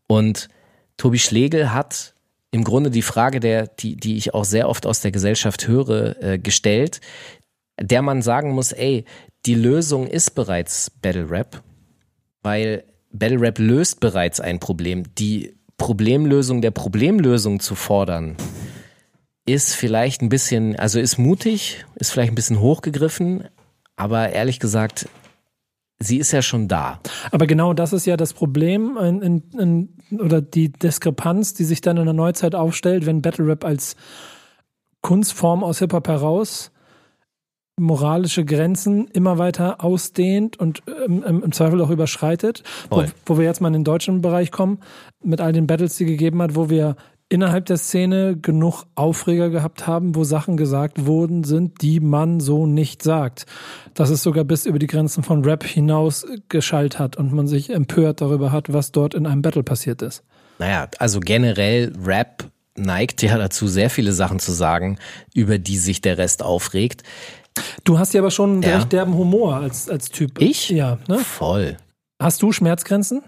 [0.07, 0.49] Und
[0.97, 2.13] Tobi Schlegel hat
[2.51, 6.21] im Grunde die Frage, der, die, die ich auch sehr oft aus der Gesellschaft höre,
[6.21, 6.99] äh, gestellt,
[7.79, 9.05] der man sagen muss, ey,
[9.45, 11.61] die Lösung ist bereits Battle Rap,
[12.41, 15.03] weil Battle Rap löst bereits ein Problem.
[15.15, 18.35] Die Problemlösung der Problemlösung zu fordern,
[19.47, 23.45] ist vielleicht ein bisschen, also ist mutig, ist vielleicht ein bisschen hochgegriffen,
[23.95, 25.09] aber ehrlich gesagt,
[25.97, 26.99] sie ist ja schon da.
[27.31, 31.81] Aber genau das ist ja das Problem in, in, in, oder die Diskrepanz, die sich
[31.81, 33.95] dann in der Neuzeit aufstellt, wenn Battle Rap als
[35.01, 36.71] Kunstform aus Hip-Hop heraus
[37.79, 42.63] moralische Grenzen immer weiter ausdehnt und ähm, im, Zweifel auch überschreitet.
[42.89, 44.79] Wo, wo wir jetzt mal in den deutschen Bereich kommen,
[45.23, 46.95] mit all den Battles, die gegeben hat, wo wir
[47.29, 52.65] innerhalb der Szene genug Aufreger gehabt haben, wo Sachen gesagt wurden sind, die man so
[52.65, 53.45] nicht sagt.
[53.93, 57.69] Dass es sogar bis über die Grenzen von Rap hinaus geschallt hat und man sich
[57.69, 60.23] empört darüber hat, was dort in einem Battle passiert ist.
[60.57, 64.97] Naja, also generell Rap neigt ja dazu, sehr viele Sachen zu sagen,
[65.33, 67.03] über die sich der Rest aufregt.
[67.83, 68.75] Du hast ja aber schon einen Ja.
[68.77, 70.41] recht derben Humor als, als Typ.
[70.41, 70.69] Ich?
[70.69, 70.97] Ja.
[71.07, 71.19] Ne?
[71.19, 71.77] Voll.
[72.21, 73.21] Hast du Schmerzgrenzen?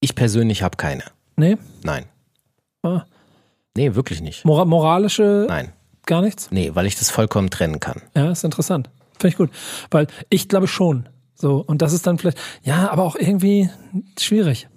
[0.00, 1.04] Ich persönlich habe keine.
[1.36, 1.56] Nee.
[1.82, 2.04] Nein.
[2.82, 3.04] Ah.
[3.76, 4.44] Nee, wirklich nicht.
[4.44, 5.72] Mora moralische Nein.
[6.06, 6.50] gar nichts?
[6.50, 8.02] Nee, weil ich das vollkommen trennen kann.
[8.16, 8.90] Ja, ist interessant.
[9.18, 9.50] Finde ich gut.
[9.90, 11.08] Weil ich glaube schon.
[11.34, 13.70] So, und das ist dann vielleicht, ja, aber auch irgendwie
[14.18, 14.68] schwierig.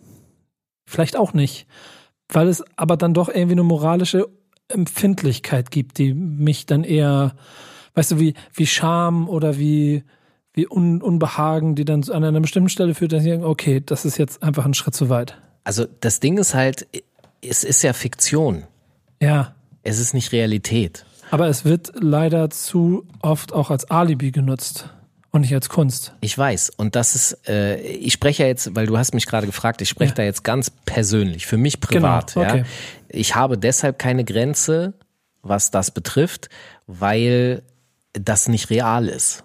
[0.89, 1.68] Vielleicht auch nicht.
[2.30, 4.28] Weil es aber dann doch irgendwie eine moralische
[4.70, 7.36] Empfindlichkeit gibt, die mich dann eher,
[7.98, 10.04] weißt du, wie, wie Scham oder wie,
[10.54, 14.06] wie Un Unbehagen, die dann an einer bestimmten Stelle führt, dass ich denke, okay, das
[14.06, 15.38] ist jetzt einfach ein Schritt zu weit.
[15.64, 16.88] Also das Ding ist halt,
[17.41, 18.64] es ist ja Fiktion.
[19.22, 19.56] Ja.
[19.84, 21.06] Es ist nicht Realität.
[21.32, 24.89] Aber es wird leider zu oft auch als Alibi genutzt
[25.32, 26.14] und nicht als Kunst.
[26.22, 26.72] Ich weiß.
[26.78, 29.89] Und das ist, äh, ich spreche ja jetzt, weil du hast mich gerade gefragt, ich
[29.89, 30.16] spreche Ja.
[30.16, 32.36] da jetzt ganz persönlich, für mich privat.
[32.36, 32.58] Genau, okay.
[32.60, 32.66] ja.
[33.10, 34.93] Ich habe deshalb keine Grenze,
[35.41, 36.50] was das betrifft,
[36.86, 37.64] weil
[38.20, 39.43] das nicht real ist.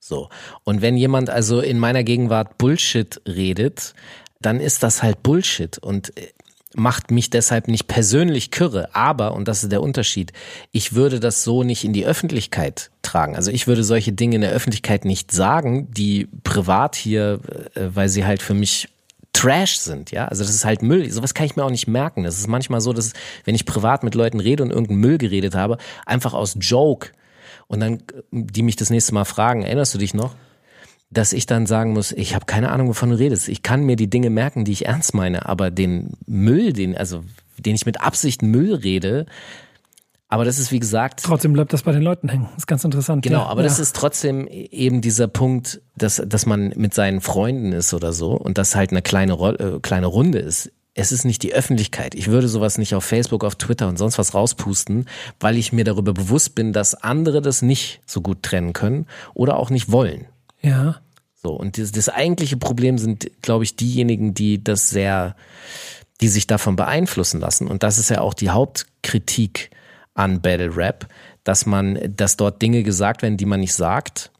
[0.00, 0.28] So.
[0.64, 3.94] Und wenn jemand also in meiner Gegenwart Bullshit redet,
[4.40, 6.28] dann ist das halt Bullshit und äh,
[6.74, 8.94] macht mich deshalb nicht persönlich kürre.
[8.94, 10.32] Aber, und das ist der Unterschied,
[10.72, 13.36] ich würde das so nicht in die Öffentlichkeit tragen.
[13.36, 17.40] Also ich würde solche Dinge in der Öffentlichkeit nicht sagen, die privat hier,
[17.74, 18.88] äh, weil sie halt für mich
[19.32, 20.26] Trash sind, ja.
[20.26, 21.10] Also das ist halt Müll.
[21.10, 22.22] Sowas kann ich mir auch nicht merken.
[22.22, 25.54] Das ist manchmal so, dass wenn ich privat mit Leuten rede und irgendeinen Müll geredet
[25.54, 27.10] habe, einfach aus Joke
[27.66, 30.34] und dann, die mich das nächste Mal fragen, erinnerst du dich noch?
[31.10, 33.48] dass ich dann sagen muss, ich habe keine Ahnung, wovon du redest.
[33.48, 37.22] Ich kann mir die Dinge merken, die ich ernst meine, aber den Müll, den, also
[37.56, 39.26] den ich mit Absicht Müll rede,
[40.28, 41.22] aber das ist wie gesagt.
[41.22, 42.46] Trotzdem bleibt das bei den Leuten hängen.
[42.54, 43.22] Das ist ganz interessant.
[43.22, 43.46] Genau, ja.
[43.46, 43.68] aber ja.
[43.68, 48.32] das ist trotzdem eben dieser Punkt, dass, dass man mit seinen Freunden ist oder so
[48.32, 50.72] und das halt eine kleine, äh, kleine Runde ist.
[50.94, 52.14] Es ist nicht die Öffentlichkeit.
[52.14, 55.06] Ich würde sowas nicht auf Facebook, auf Twitter und sonst was rauspusten,
[55.40, 59.58] weil ich mir darüber bewusst bin, dass andere das nicht so gut trennen können oder
[59.58, 60.26] auch nicht wollen.
[60.62, 61.00] Ja.
[61.42, 65.34] So, und das, das eigentliche Problem sind, glaube ich, diejenigen, die das sehr,
[66.20, 67.66] die sich davon beeinflussen lassen.
[67.66, 69.70] Und das ist ja auch die Hauptkritik
[70.14, 71.08] an Battle Rap,
[71.42, 74.30] dass man, dass dort Dinge gesagt werden, die man nicht sagt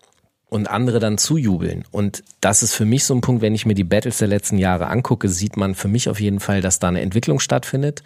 [0.49, 1.85] und andere dann zujubeln.
[1.91, 4.59] Und das ist für mich so ein Punkt, wenn ich mir die Battles der letzten
[4.59, 8.03] Jahre angucke, sieht man für mich auf jeden Fall, dass da eine Entwicklung stattfindet,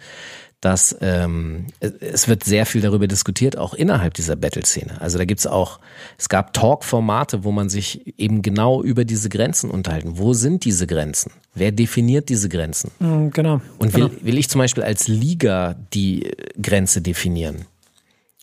[0.61, 4.99] dass ähm, es wird sehr viel darüber diskutiert, auch innerhalb dieser Battle-Szene.
[4.99, 5.79] Also da gibt's auch,
[6.17, 10.17] es gab Talk-Formate, wo man sich eben genau über diese Grenzen unterhalten.
[10.17, 11.31] Wo sind diese Grenzen?
[11.55, 12.91] Wer definiert diese Grenzen?
[12.99, 13.61] Mhm, genau.
[13.77, 14.21] Und will, genau.
[14.21, 16.29] will ich zum Beispiel als Liga die
[16.61, 17.65] Grenze definieren?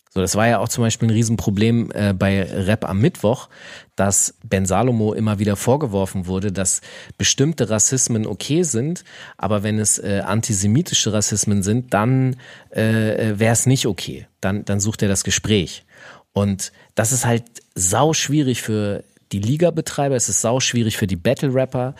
[0.09, 3.49] So, das war ja auch zum Beispiel ein Riesenproblem äh, bei Rap am Mittwoch,
[3.97, 6.81] dass Ben Salomo immer wieder vorgeworfen wurde, dass
[7.17, 9.03] bestimmte Rassismen okay sind,
[9.37, 12.37] aber wenn es äh, antisemitische Rassismen sind, dann
[12.69, 14.27] äh, wäre es nicht okay.
[14.39, 15.83] Dann, dann sucht er das Gespräch.
[16.31, 17.43] Und das ist halt
[17.73, 21.95] sau schwierig für die Liga-Betreiber, es ist sau schwierig für die Battle-Rapper.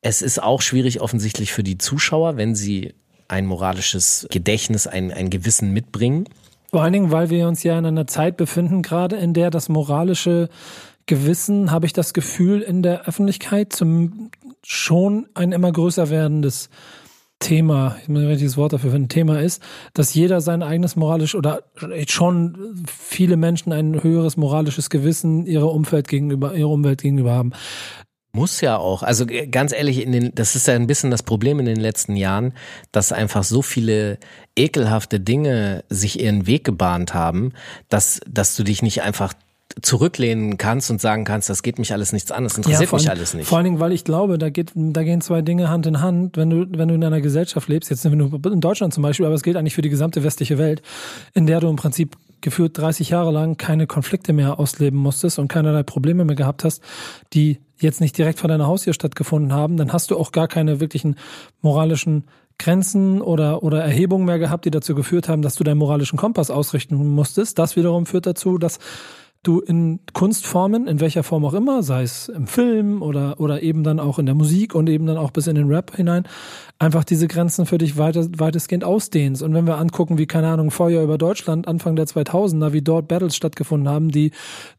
[0.00, 2.94] Es ist auch schwierig offensichtlich für die Zuschauer, wenn sie
[3.28, 6.24] ein moralisches Gedächtnis, ein, ein Gewissen mitbringen.
[6.70, 9.68] Vor allen Dingen, weil wir uns ja in einer Zeit befinden, gerade in der das
[9.68, 10.48] moralische
[11.06, 14.30] Gewissen, habe ich das Gefühl, in der Öffentlichkeit zum
[14.64, 16.70] schon ein immer größer werdendes
[17.40, 21.34] Thema, ich muss ein richtiges Wort dafür finden, Thema ist, dass jeder sein eigenes moralisch
[21.34, 21.64] oder
[22.08, 27.52] schon viele Menschen ein höheres moralisches Gewissen ihrer Umwelt gegenüber, ihrer Umwelt gegenüber haben.
[28.32, 29.04] Muss ja auch.
[29.04, 32.16] Also ganz ehrlich, in den, das ist ja ein bisschen das Problem in den letzten
[32.16, 32.52] Jahren,
[32.90, 34.18] dass einfach so viele
[34.56, 37.52] ekelhafte Dinge sich ihren Weg gebahnt haben,
[37.88, 39.34] dass, dass du dich nicht einfach
[39.82, 43.08] zurücklehnen kannst und sagen kannst, das geht mich alles nichts an, das interessiert ja, mich
[43.08, 43.48] allem, alles nicht.
[43.48, 46.36] Vor allen Dingen, weil ich glaube, da geht, da gehen zwei Dinge Hand in Hand,
[46.36, 49.26] wenn du, wenn du in einer Gesellschaft lebst, jetzt wenn du in Deutschland zum Beispiel,
[49.26, 50.82] aber es gilt eigentlich für die gesamte westliche Welt,
[51.32, 55.48] in der du im Prinzip geführt 30 Jahre lang keine Konflikte mehr ausleben musstest und
[55.48, 56.82] keinerlei Probleme mehr gehabt hast,
[57.32, 60.78] die jetzt nicht direkt vor deiner Haustür stattgefunden haben, dann hast du auch gar keine
[60.78, 61.16] wirklichen
[61.62, 62.24] moralischen
[62.58, 66.50] Grenzen oder, oder Erhebungen mehr gehabt, die dazu geführt haben, dass du deinen moralischen Kompass
[66.50, 67.58] ausrichten musstest.
[67.58, 68.78] Das wiederum führt dazu, dass
[69.44, 73.84] du in Kunstformen, in welcher Form auch immer, sei es im Film oder, oder eben
[73.84, 76.24] dann auch in der Musik und eben dann auch bis in den Rap hinein,
[76.78, 79.42] einfach diese Grenzen für dich weiter, weitestgehend ausdehnst.
[79.42, 83.06] Und wenn wir angucken, wie, keine Ahnung, Feuer über Deutschland, Anfang der 2000er, wie dort
[83.06, 84.32] Battles stattgefunden haben, die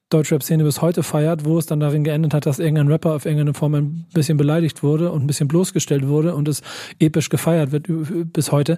[0.10, 3.54] Deutschrap-Szene bis heute feiert, wo es dann darin geendet hat, dass irgendein Rapper auf irgendeine
[3.54, 6.62] Form ein bisschen beleidigt wurde und ein bisschen bloßgestellt wurde und es
[7.00, 7.88] episch gefeiert wird
[8.32, 8.78] bis heute,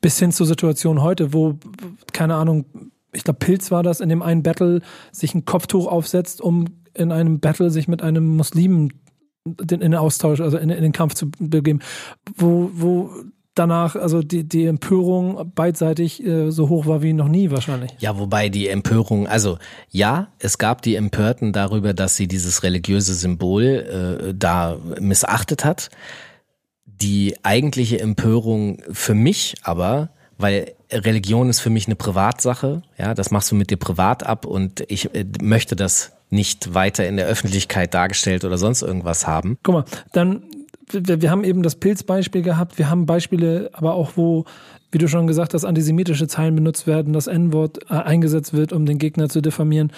[0.00, 1.58] bis hin zur Situation heute, wo,
[2.12, 2.64] keine Ahnung,
[3.14, 4.80] ich glaube, Pilz war das, in dem einen Battle
[5.12, 8.92] sich ein Kopftuch aufsetzt, um in einem Battle sich mit einem Muslimen
[9.44, 11.80] in den Austausch, also in, in den Kampf zu begeben,
[12.36, 13.10] wo, wo
[13.54, 17.90] danach, also die, die Empörung beidseitig äh, so hoch war wie noch nie wahrscheinlich.
[17.98, 19.58] Ja, wobei die Empörung, also
[19.90, 25.90] ja, es gab die Empörten darüber, dass sie dieses religiöse Symbol äh, da missachtet hat.
[26.86, 33.30] Die eigentliche Empörung für mich aber, weil Religion ist für mich eine Privatsache, ja, das
[33.30, 37.26] machst du mit dir privat ab und ich äh, möchte das nicht weiter in der
[37.26, 39.58] Öffentlichkeit dargestellt oder sonst irgendwas haben.
[39.62, 40.42] Guck mal, dann
[40.90, 44.44] wir, wir haben eben das Pilzbeispiel gehabt, wir haben Beispiele, aber auch wo,
[44.92, 48.86] wie du schon gesagt hast, antisemitische Zeilen benutzt werden, das N-Wort äh, eingesetzt wird, um
[48.86, 49.92] den Gegner zu diffamieren.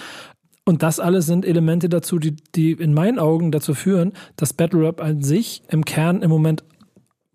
[0.65, 4.81] Und das alles sind Elemente dazu, die, die in meinen Augen dazu führen, dass Battle
[4.81, 6.65] Rap an sich im Kern im Moment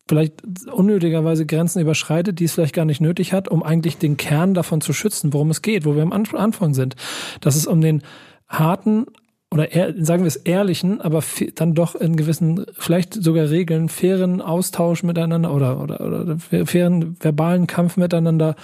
[0.07, 4.53] vielleicht unnötigerweise Grenzen überschreitet, die es vielleicht gar nicht nötig hat, um eigentlich den Kern
[4.53, 6.95] davon zu schützen, worum es geht, wo wir am Anfang sind.
[7.39, 8.01] Dass es um den
[8.47, 9.05] harten
[9.53, 11.21] oder sagen wir es ehrlichen, aber
[11.55, 17.67] dann doch in gewissen, vielleicht sogar Regeln, fairen Austausch miteinander oder, oder, oder fairen verbalen
[17.67, 18.55] Kampf miteinander,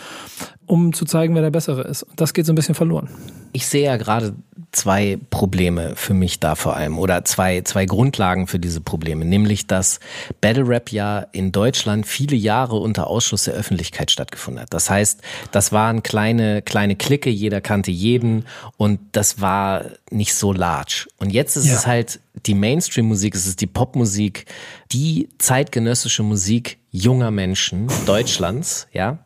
[0.67, 2.03] um zu zeigen, wer der Bessere ist.
[2.03, 3.09] Und das geht so ein bisschen verloren.
[3.53, 4.35] Ich sehe ja gerade
[4.71, 9.65] zwei Probleme für mich da vor allem oder zwei, zwei Grundlagen für diese Probleme, nämlich
[9.65, 9.99] dass
[10.41, 14.73] Battle Rap ja in Deutschland viele Jahre unter Ausschluss der Öffentlichkeit stattgefunden hat.
[14.73, 18.45] Das heißt, das waren kleine, kleine Clique, jeder kannte jeden
[18.75, 21.07] und das war nicht so large.
[21.17, 21.73] Und jetzt ist ja.
[21.73, 24.45] es halt die Mainstream-Musik, es ist die Popmusik,
[24.91, 29.19] die zeitgenössische Musik junger Menschen Deutschlands, ja.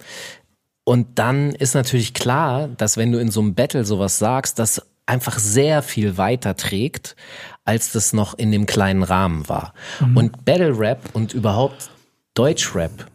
[0.91, 4.85] Und dann ist natürlich klar, dass wenn du in so einem Battle sowas sagst, dass
[5.05, 7.15] einfach sehr viel weiter trägt,
[7.63, 9.73] als das noch in dem kleinen Rahmen war.
[10.15, 11.91] Und Battle Rap und überhaupt
[12.33, 13.07] Deutschrap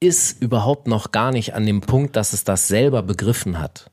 [0.00, 3.90] ist überhaupt noch gar nicht an dem Punkt, dass es das selber begriffen hat.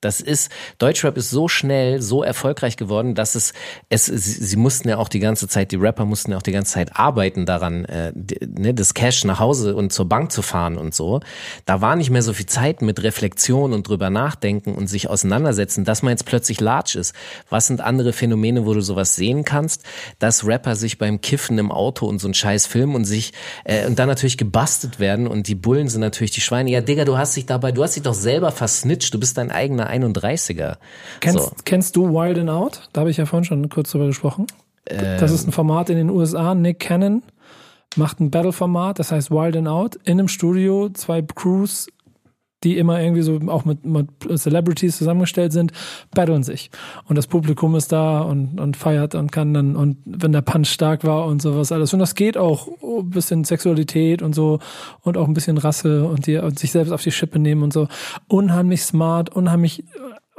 [0.00, 3.52] Das ist, Deutschrap ist so schnell, so erfolgreich geworden, dass es,
[3.90, 6.52] es sie, sie mussten ja auch die ganze Zeit, die Rapper mussten ja auch die
[6.52, 8.12] ganze Zeit arbeiten daran, äh,
[8.46, 11.20] ne, das Cash nach Hause und zur Bank zu fahren und so.
[11.66, 15.84] Da war nicht mehr so viel Zeit mit Reflexion und drüber nachdenken und sich auseinandersetzen,
[15.84, 17.14] dass man jetzt plötzlich large ist.
[17.50, 19.84] Was sind andere Phänomene, wo du sowas sehen kannst?
[20.18, 23.32] Dass Rapper sich beim Kiffen im Auto und so ein scheiß Film und sich,
[23.64, 26.70] äh, und dann natürlich gebastelt werden und die Bullen sind natürlich die Schweine.
[26.70, 29.50] Ja, Digga, du hast dich dabei, du hast dich doch selber versnitcht, du bist dein
[29.50, 30.76] eigener 31er.
[31.20, 31.52] Kennst, so.
[31.64, 32.88] kennst du Wild and Out?
[32.92, 34.46] Da habe ich ja vorhin schon kurz drüber gesprochen.
[34.84, 36.54] das ist ein Format in den USA.
[36.54, 37.22] Nick Cannon
[37.96, 39.96] macht ein Battle-Format, das heißt Wild and Out.
[40.04, 41.88] In einem Studio, zwei Crews,
[42.64, 45.72] die immer irgendwie so auch mit, mit Celebrities zusammengestellt sind,
[46.14, 46.70] battlen sich.
[47.06, 50.68] Und das Publikum ist da und, und feiert und kann dann, und wenn der Punch
[50.68, 51.92] stark war und sowas alles.
[51.92, 54.58] Und das geht auch ein bisschen Sexualität und so
[55.02, 57.72] und auch ein bisschen Rasse und, die, und sich selbst auf die Schippe nehmen und
[57.72, 57.88] so.
[58.28, 59.84] Unheimlich smart, unheimlich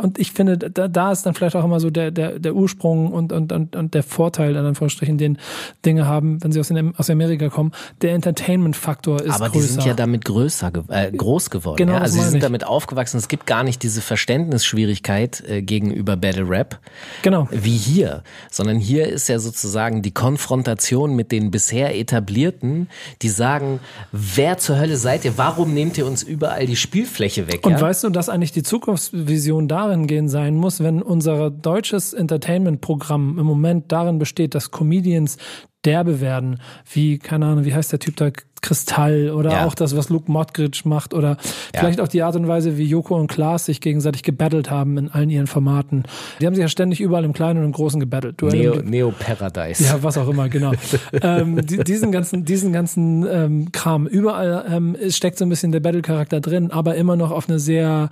[0.01, 3.11] und ich finde, da, da ist dann vielleicht auch immer so der, der, der Ursprung
[3.11, 5.37] und, und, und, und der Vorteil, in Anführungsstrichen, den
[5.85, 7.71] Dinge haben, wenn sie aus, den, aus Amerika kommen.
[8.01, 9.67] Der Entertainment-Faktor ist Aber größer.
[9.67, 11.77] die sind ja damit größer, äh, groß geworden.
[11.77, 11.99] Genau, ja?
[11.99, 12.43] Also sie sind ich.
[12.43, 13.17] damit aufgewachsen.
[13.17, 16.79] Es gibt gar nicht diese Verständnisschwierigkeit äh, gegenüber Battle Rap.
[17.21, 17.47] Genau.
[17.51, 22.89] Wie hier, sondern hier ist ja sozusagen die Konfrontation mit den bisher etablierten,
[23.21, 23.79] die sagen,
[24.11, 25.37] wer zur Hölle seid ihr?
[25.37, 27.65] Warum nehmt ihr uns überall die Spielfläche weg?
[27.65, 27.81] Und ja?
[27.81, 33.45] weißt du, dass eigentlich die Zukunftsvision darin gehen sein muss, wenn unser deutsches Entertainment-Programm im
[33.45, 35.37] Moment darin besteht, dass Comedians
[35.85, 36.59] derbe werden,
[36.93, 38.29] wie, keine Ahnung, wie heißt der Typ da,
[38.61, 39.65] Kristall oder Ja.
[39.65, 41.37] auch das, was Luke Mockridge macht oder
[41.75, 45.09] vielleicht auch die Art und Weise, wie Joko und Klaas sich gegenseitig gebattelt haben in
[45.09, 46.03] allen ihren Formaten.
[46.39, 48.09] Die haben sich ja ständig überall im Kleinen und im Großen um
[48.49, 49.83] Neo, die- Neo Paradise.
[49.83, 50.73] Ja, was auch immer, genau.
[51.23, 54.05] ähm, die, diesen ganzen, diesen ganzen ähm, Kram.
[54.05, 58.09] Überall ähm, steckt so ein bisschen der Battle-Charakter drin, aber immer noch auf eine sehr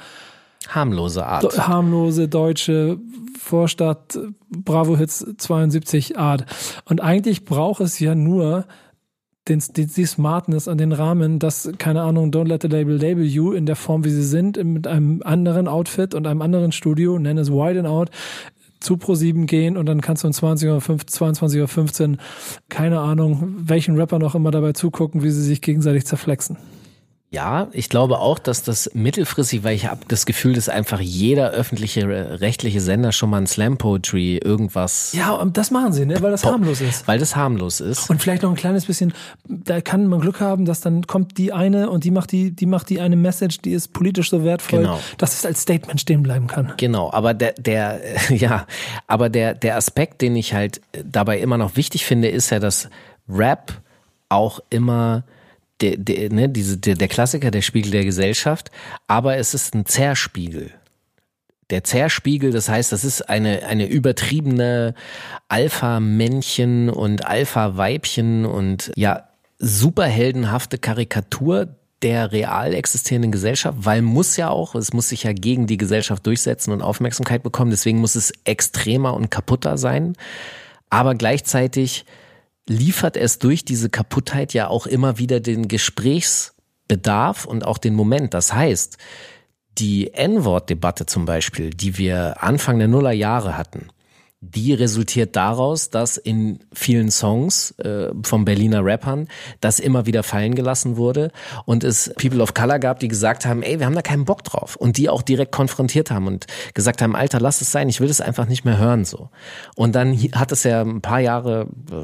[0.68, 1.68] Harmlose Art.
[1.68, 3.00] harmlose deutsche
[3.40, 6.46] Vorstadt Bravo Hits 72 Art.
[6.86, 8.66] Und eigentlich braucht es ja nur
[9.48, 13.26] den, die, die Smartness und den Rahmen, dass, keine Ahnung, Don't Let the Label Label
[13.26, 17.18] You in der Form, wie sie sind, mit einem anderen Outfit und einem anderen Studio,
[17.18, 18.12] nenn es Wide and Out,
[18.80, 22.18] zu Pro7 gehen und dann kannst du um 20 Uhr, 22 Uhr 15,
[22.70, 26.58] keine Ahnung, welchen Rapper noch immer dabei zugucken, wie sie sich gegenseitig zerflexen.
[27.32, 31.52] Ja, ich glaube auch, dass das mittelfristig, weil ich habe das Gefühl, dass einfach jeder
[31.52, 36.08] öffentliche äh, rechtliche Sender schon mal ein Slam Poetry irgendwas, Ja, und das machen sie,
[36.08, 37.08] ne, weil das harmlos ist.
[37.08, 38.10] weil das harmlos ist.
[38.10, 39.14] Und vielleicht noch ein kleines bisschen,
[39.48, 42.66] da kann man Glück haben, dass dann kommt die eine und die macht die, die
[42.66, 45.00] macht die eine Message, die ist politisch so wertvoll, Genau.
[45.20, 46.74] dass es als Statement stehen bleiben kann.
[46.78, 48.00] Genau, aber der, der,
[48.30, 48.66] ja,
[49.06, 52.90] aber der, der Aspekt, den ich halt dabei immer noch wichtig finde, ist ja, dass
[53.30, 53.74] Rap
[54.30, 55.24] auch immer
[55.82, 58.72] der, der, ne, diese, der, der Klassiker, der Spiegel der Gesellschaft,
[59.08, 60.72] aber es ist ein Zerspiegel.
[61.70, 64.96] Der Zerspiegel, das heißt, das ist eine, eine übertriebene
[65.50, 71.68] Alpha-Männchen und Alpha-Weibchen und ja, superheldenhafte Karikatur
[72.02, 76.26] der real existierenden Gesellschaft, weil muss ja auch, es muss sich ja gegen die Gesellschaft
[76.26, 80.16] durchsetzen und Aufmerksamkeit bekommen, deswegen muss es extremer und kaputter sein,
[80.90, 82.06] aber gleichzeitig
[82.70, 88.34] liefert es durch diese Kaputtheit ja auch immer wieder den Gesprächsbedarf und auch den Moment.
[88.34, 88.98] Das heißt,
[89.78, 93.88] die N-Wort-Debatte zum Beispiel, die wir Anfang der Nullerjahre hatten,
[94.42, 99.28] die resultiert daraus, dass in vielen Songs äh, von Berliner Rappern
[99.60, 101.32] das immer wieder fallen gelassen wurde
[101.66, 104.46] und es People of Color gab, die gesagt haben, ey, wir haben da keinen Bock
[104.46, 108.00] drauf und die auch direkt konfrontiert haben und gesagt haben, Alter, lass es sein, ich
[108.00, 109.30] will es einfach nicht mehr hören so.
[109.76, 111.96] Und dann hat es ja ein paar Jahre, äh,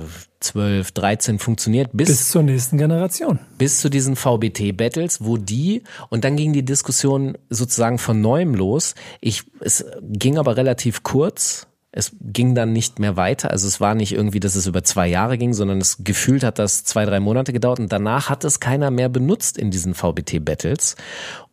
[0.41, 3.39] 12, 13 funktioniert, bis, Bis zur nächsten Generation.
[3.57, 8.93] bis zu diesen VBT-Battles, wo die, und dann ging die Diskussion sozusagen von neuem los.
[9.21, 11.67] Ich, es ging aber relativ kurz.
[11.97, 13.51] Es ging dann nicht mehr weiter.
[13.51, 16.59] Also es war nicht irgendwie, dass es über zwei Jahre ging, sondern es gefühlt hat
[16.59, 20.97] das zwei, drei Monate gedauert und danach hat es keiner mehr benutzt in diesen VBT-Battles.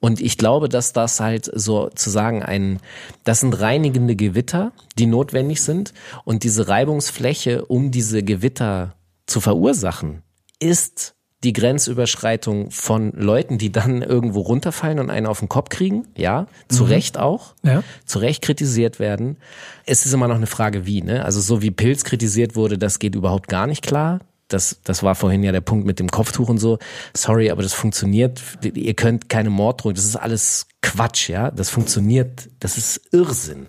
[0.00, 2.80] Und ich glaube, dass das halt sozusagen ein,
[3.22, 5.94] das sind reinigende Gewitter, die notwendig sind.
[6.24, 10.22] Und diese Reibungsfläche, um diese Gewitter zu verursachen,
[10.58, 11.14] ist
[11.44, 16.46] die Grenzüberschreitung von Leuten, die dann irgendwo runterfallen und einen auf den Kopf kriegen, ja,
[16.68, 17.82] zu Recht auch, Ja.
[18.06, 19.36] zu Recht kritisiert werden.
[19.84, 21.24] Es ist immer noch eine Frage, wie, ne?
[21.24, 24.20] Also so wie Pilz kritisiert wurde, das geht überhaupt gar nicht klar.
[24.48, 26.78] Das, das war vorhin ja der Punkt mit dem Kopftuch und so.
[27.16, 28.40] Sorry, aber das funktioniert.
[28.62, 29.94] Ihr könnt keine Morddrohung.
[29.94, 31.50] Das ist alles Quatsch, ja.
[31.50, 32.50] Das funktioniert.
[32.60, 33.66] Das ist Irrsinn.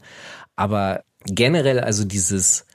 [0.57, 2.65] Aber generell also dieses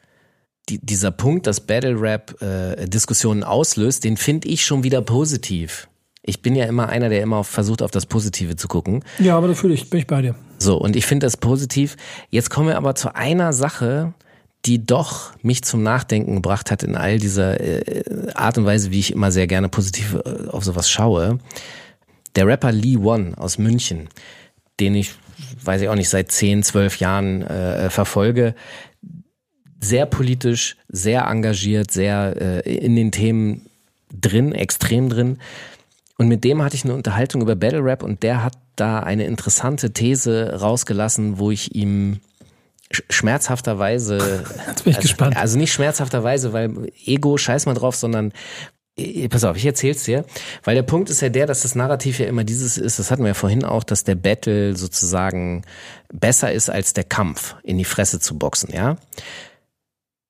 [0.69, 5.89] die, dieser Punkt, dass Battle Rap äh, Diskussionen auslöst, den finde ich schon wieder positiv.
[6.23, 9.03] Ich bin ja immer einer, der immer auf, versucht, auf das Positive zu gucken.
[9.19, 10.35] Ja, aber da fühle ich, bin ich bei dir.
[10.59, 11.97] So, und ich finde das positiv.
[12.29, 14.13] Jetzt kommen wir aber zu einer Sache,
[14.65, 18.99] die doch mich zum Nachdenken gebracht hat in all dieser äh, Art und Weise, wie
[18.99, 21.39] ich immer sehr gerne positiv äh, auf sowas schaue.
[22.37, 24.09] Der Rapper Lee One aus München,
[24.81, 25.13] den ich,
[25.65, 28.55] weiß ich auch nicht, seit 10, 12 Jahren äh, verfolge,
[29.81, 33.67] sehr politisch, sehr engagiert, sehr äh, in den Themen
[34.13, 35.39] drin, extrem drin.
[36.17, 39.25] Und mit dem hatte ich eine Unterhaltung über Battle Rap und der hat da eine
[39.25, 42.21] interessante These rausgelassen, wo ich ihm
[42.91, 44.45] schmerzhafterweise.
[44.69, 45.37] Jetzt bin ich also, gespannt.
[45.37, 48.33] Also nicht schmerzhafterweise, weil Ego, scheiß mal drauf, sondern
[48.97, 50.25] äh, Pass auf, ich erzähl's dir,
[50.65, 53.23] weil der Punkt ist ja der, dass das Narrativ ja immer dieses ist, das hatten
[53.23, 55.63] wir ja vorhin auch, dass der Battle sozusagen
[56.13, 58.97] besser ist als der Kampf, in die Fresse zu boxen, ja?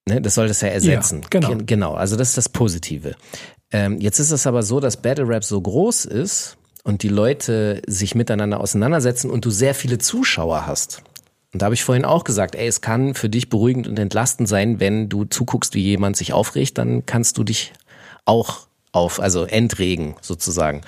[0.09, 1.21] Ne, das soll das ja ersetzen.
[1.23, 1.55] Ja, genau.
[1.65, 3.15] Genau, also das ist das Positive.
[3.71, 7.83] Ähm, jetzt ist es aber so, dass Battle Rap so groß ist und die Leute
[7.87, 11.03] sich miteinander auseinandersetzen und du sehr viele Zuschauer hast.
[11.53, 14.49] Und da habe ich vorhin auch gesagt, ey, es kann für dich beruhigend und entlastend
[14.49, 17.75] sein, wenn du zuguckst, wie jemand sich aufregt, dann kannst du dich
[18.25, 18.61] auch
[18.93, 20.81] auf, also entregen sozusagen.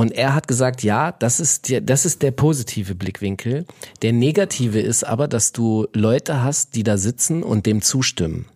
[0.00, 3.66] Und er hat gesagt, ja, das ist, der, das ist der positive Blickwinkel.
[4.00, 8.46] Der negative ist aber, dass du Leute hast, die da sitzen und dem zustimmen.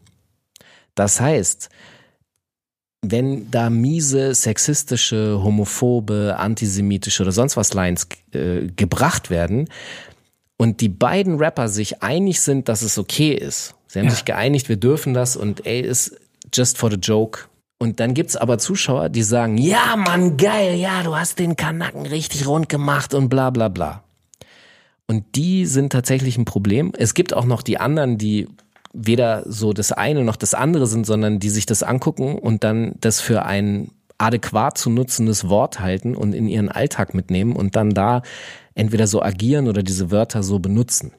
[0.94, 1.68] Das heißt,
[3.02, 9.68] wenn da miese, sexistische, homophobe, antisemitische oder sonst was Lines äh, gebracht werden
[10.56, 14.12] und die beiden Rapper sich einig sind, dass es okay ist, sie haben Ja.
[14.12, 16.18] sich geeinigt, wir dürfen das und ey, ist
[16.54, 17.40] just for the joke.
[17.84, 22.06] Und dann gibt's aber Zuschauer, die sagen, ja Mann, geil, ja, du hast den Kanacken
[22.06, 24.02] richtig rund gemacht und bla bla bla.
[25.06, 26.92] Und die sind tatsächlich ein Problem.
[26.96, 28.48] Es gibt auch noch die anderen, die
[28.94, 32.94] weder so das eine noch das andere sind, sondern die sich das angucken und dann
[33.00, 37.90] das für ein adäquat zu nutzendes Wort halten und in ihren Alltag mitnehmen und dann
[37.90, 38.22] da
[38.74, 41.12] entweder so agieren oder diese Wörter so benutzen.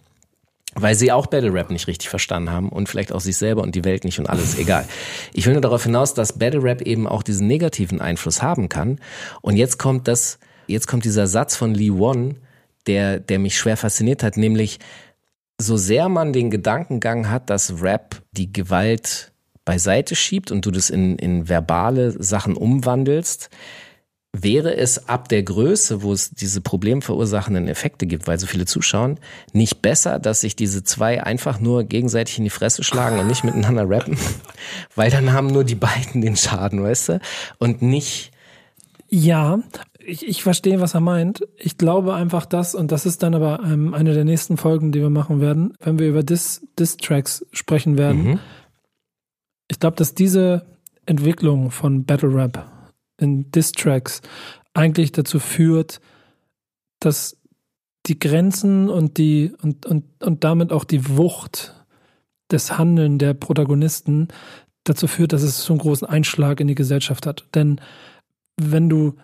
[0.77, 3.75] Weil sie auch Battle Rap nicht richtig verstanden haben und vielleicht auch sich selber und
[3.75, 4.85] die Welt nicht und alles, egal.
[5.33, 8.99] Ich will nur darauf hinaus, dass Battle Rap eben auch diesen negativen Einfluss haben kann.
[9.41, 12.37] Und jetzt kommt das, jetzt kommt dieser Satz von Lee Won,
[12.87, 14.79] der, der mich schwer fasziniert hat, nämlich,
[15.57, 19.31] so sehr man den Gedankengang hat, dass Rap die Gewalt
[19.63, 23.49] beiseite schiebt und du das in, in verbale Sachen umwandelst,
[24.43, 29.19] wäre es ab der Größe, wo es diese problemverursachenden Effekte gibt, weil so viele zuschauen,
[29.53, 33.43] nicht besser, dass sich diese zwei einfach nur gegenseitig in die Fresse schlagen und nicht
[33.43, 34.17] miteinander rappen?
[34.95, 37.19] Weil dann haben nur die beiden den Schaden, weißt du?
[37.59, 38.31] Und nicht,
[39.09, 39.59] Ja,
[40.07, 41.41] ich, ich verstehe, was er meint.
[41.57, 45.01] Ich glaube einfach das, und das ist dann aber ähm, eine der nächsten Folgen, die
[45.01, 48.23] wir machen werden, wenn wir über Diss- Diss-Tracks sprechen werden.
[48.23, 48.39] Mhm.
[49.67, 50.65] Ich glaube, dass diese
[51.07, 52.71] Entwicklung von Battle Rap
[53.19, 54.21] in Diss-Tracks
[54.73, 56.01] eigentlich dazu führt,
[56.99, 57.37] dass
[58.07, 61.73] die Grenzen und die und, und, und damit auch die Wucht
[62.51, 64.27] des Handeln der Protagonisten
[64.83, 67.47] dazu führt, dass es so einen großen Einschlag in die Gesellschaft hat.
[67.55, 67.81] Denn
[68.57, 69.15] wenn du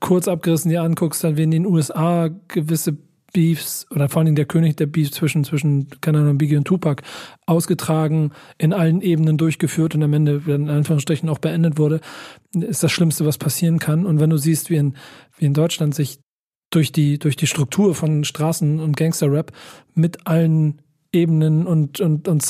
[0.00, 2.98] kurz abgerissen dir anguckst, dann werden in den USA gewisse
[3.34, 6.64] Beefs oder vor allen Dingen der König der Beefs zwischen, zwischen, keine Ahnung, Biggie und
[6.64, 7.02] Tupac
[7.44, 12.00] ausgetragen, in allen Ebenen durchgeführt und am Ende in Anführungsstrichen auch beendet wurde,
[12.54, 14.06] ist das Schlimmste, was passieren kann.
[14.06, 14.96] Und wenn du siehst, wie in,
[15.36, 16.20] wie in Deutschland sich
[16.70, 19.52] durch die, durch die Struktur von Straßen- und Gangster-Rap
[19.94, 20.80] mit allen
[21.12, 22.42] Ebenen und, und, und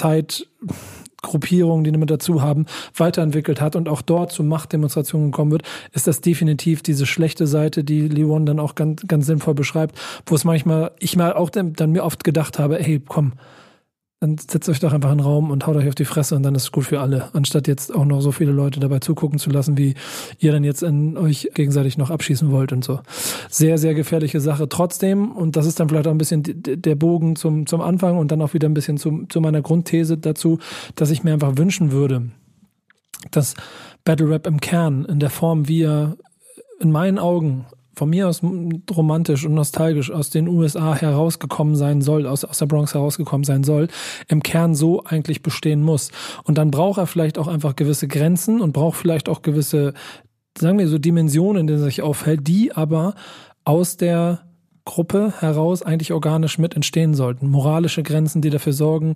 [1.24, 2.66] Zeitgruppierungen, die damit dazu haben,
[2.96, 5.62] weiterentwickelt hat und auch dort zu Machtdemonstrationen gekommen wird,
[5.92, 10.34] ist das definitiv diese schlechte Seite, die Leon dann auch ganz, ganz sinnvoll beschreibt, wo
[10.34, 13.32] es manchmal, ich mal auch dann mir oft gedacht habe, hey, komm,
[14.24, 16.42] dann setzt euch doch einfach in den Raum und haut euch auf die Fresse und
[16.42, 19.38] dann ist es gut für alle, anstatt jetzt auch noch so viele Leute dabei zugucken
[19.38, 19.94] zu lassen, wie
[20.38, 23.00] ihr dann jetzt in euch gegenseitig noch abschießen wollt und so.
[23.50, 24.66] Sehr, sehr gefährliche Sache.
[24.68, 28.32] Trotzdem, und das ist dann vielleicht auch ein bisschen der Bogen zum, zum Anfang und
[28.32, 30.58] dann auch wieder ein bisschen zu, zu meiner Grundthese dazu,
[30.94, 32.30] dass ich mir einfach wünschen würde,
[33.30, 33.54] dass
[34.04, 36.16] Battle Rap im Kern, in der Form, wie er
[36.80, 38.42] in meinen Augen von mir aus
[38.90, 43.64] romantisch und nostalgisch aus den USA herausgekommen sein soll, aus, aus der Bronx herausgekommen sein
[43.64, 43.88] soll,
[44.28, 46.10] im Kern so eigentlich bestehen muss.
[46.44, 49.94] Und dann braucht er vielleicht auch einfach gewisse Grenzen und braucht vielleicht auch gewisse,
[50.58, 53.14] sagen wir so, Dimensionen, in denen er sich aufhält, die aber
[53.64, 54.40] aus der
[54.84, 57.48] Gruppe heraus eigentlich organisch mit entstehen sollten.
[57.48, 59.14] Moralische Grenzen, die dafür sorgen,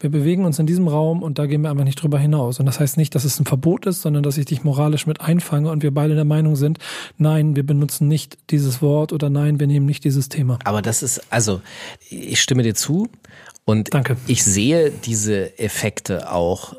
[0.00, 2.58] wir bewegen uns in diesem Raum und da gehen wir einfach nicht drüber hinaus.
[2.58, 5.20] Und das heißt nicht, dass es ein Verbot ist, sondern dass ich dich moralisch mit
[5.20, 6.78] einfange und wir beide der Meinung sind,
[7.18, 10.58] nein, wir benutzen nicht dieses Wort oder nein, wir nehmen nicht dieses Thema.
[10.64, 11.60] Aber das ist, also,
[12.08, 13.08] ich stimme dir zu
[13.66, 14.16] und Danke.
[14.26, 16.74] ich sehe diese Effekte auch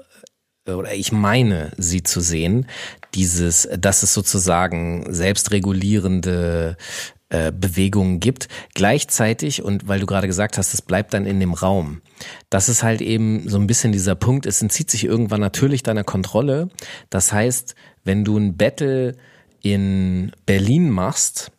[0.68, 2.68] oder ich meine sie zu sehen,
[3.14, 6.78] dieses, dass es sozusagen selbstregulierende
[7.32, 8.50] äh, Bewegungen gibt.
[8.74, 12.02] Gleichzeitig, und weil du gerade gesagt hast, es bleibt dann in dem Raum.
[12.50, 16.04] Das ist halt eben so ein bisschen dieser Punkt, es entzieht sich irgendwann natürlich deiner
[16.04, 16.68] Kontrolle.
[17.10, 19.16] Das heißt, wenn du ein Battle
[19.62, 21.52] in Berlin machst,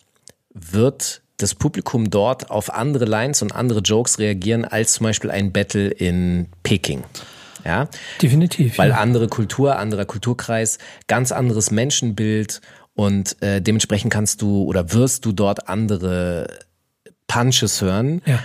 [0.53, 5.53] wird das Publikum dort auf andere Lines und andere Jokes reagieren als zum Beispiel ein
[5.53, 7.03] Battle in Peking.
[7.65, 7.89] Ja,
[8.21, 8.77] definitiv.
[8.77, 8.97] Weil ja.
[8.97, 12.61] andere Kultur, anderer Kulturkreis, ganz anderes Menschenbild
[12.95, 16.47] und äh, dementsprechend kannst du oder wirst du dort andere
[17.27, 18.41] Punches hören, ja.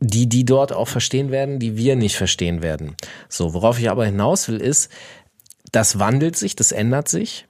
[0.00, 2.96] die die dort auch verstehen werden, die wir nicht verstehen werden.
[3.28, 4.90] So, worauf ich aber hinaus will, ist,
[5.70, 7.46] das wandelt sich, das ändert sich.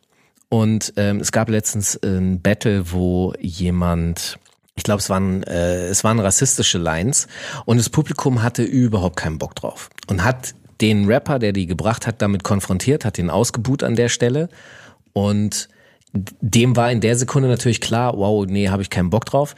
[0.48, 4.38] Und ähm, es gab letztens ein Battle, wo jemand,
[4.74, 7.26] ich glaube, es waren äh, es waren rassistische Lines
[7.64, 12.06] und das Publikum hatte überhaupt keinen Bock drauf und hat den Rapper, der die gebracht
[12.06, 14.50] hat, damit konfrontiert, hat ihn ausgebuht an der Stelle
[15.14, 15.68] und
[16.12, 19.54] dem war in der Sekunde natürlich klar, wow, nee, habe ich keinen Bock drauf.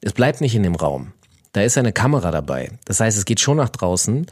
[0.00, 1.12] Es bleibt nicht in dem Raum.
[1.52, 2.70] Da ist eine Kamera dabei.
[2.84, 4.26] Das heißt, es geht schon nach draußen.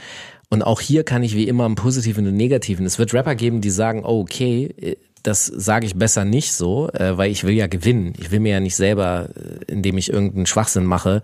[0.51, 2.85] Und auch hier kann ich wie immer im Positiven und Negativen.
[2.85, 7.17] Es wird Rapper geben, die sagen, oh, okay, das sage ich besser nicht so, äh,
[7.17, 8.13] weil ich will ja gewinnen.
[8.19, 11.23] Ich will mir ja nicht selber, äh, indem ich irgendeinen Schwachsinn mache,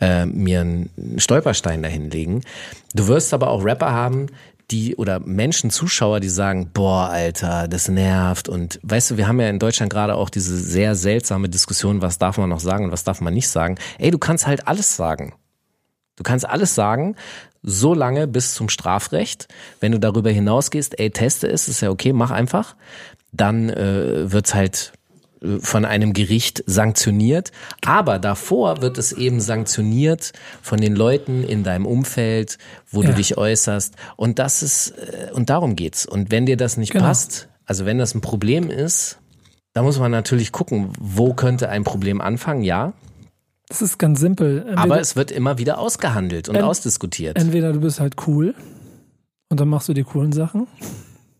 [0.00, 2.42] äh, mir einen Stolperstein dahinlegen.
[2.94, 4.28] Du wirst aber auch Rapper haben,
[4.70, 8.48] die oder Menschen, Zuschauer, die sagen, boah, Alter, das nervt.
[8.48, 12.18] Und weißt du, wir haben ja in Deutschland gerade auch diese sehr seltsame Diskussion, was
[12.18, 13.76] darf man noch sagen und was darf man nicht sagen.
[13.98, 15.34] Ey, du kannst halt alles sagen.
[16.16, 17.16] Du kannst alles sagen,
[17.62, 19.48] so lange bis zum Strafrecht.
[19.80, 22.76] Wenn du darüber hinausgehst, ey, teste es, ist ja okay, mach einfach.
[23.32, 24.92] Dann äh, wird's halt
[25.60, 27.52] von einem Gericht sanktioniert.
[27.84, 30.32] Aber davor wird es eben sanktioniert
[30.62, 32.58] von den Leuten in deinem Umfeld,
[32.90, 33.08] wo Ja.
[33.10, 33.94] du dich äußerst.
[34.16, 36.06] Und das ist, äh, und darum geht's.
[36.06, 37.04] Und wenn dir das nicht Genau.
[37.06, 39.18] passt, also wenn das ein Problem ist,
[39.74, 42.92] da muss man natürlich gucken, wo könnte ein Problem anfangen, ja.
[43.68, 44.58] Das ist ganz simpel.
[44.58, 47.38] Entweder, Aber es wird immer wieder ausgehandelt und Ent- ausdiskutiert.
[47.38, 48.54] entweder du bist halt cool
[49.48, 50.66] und dann machst du die coolen Sachen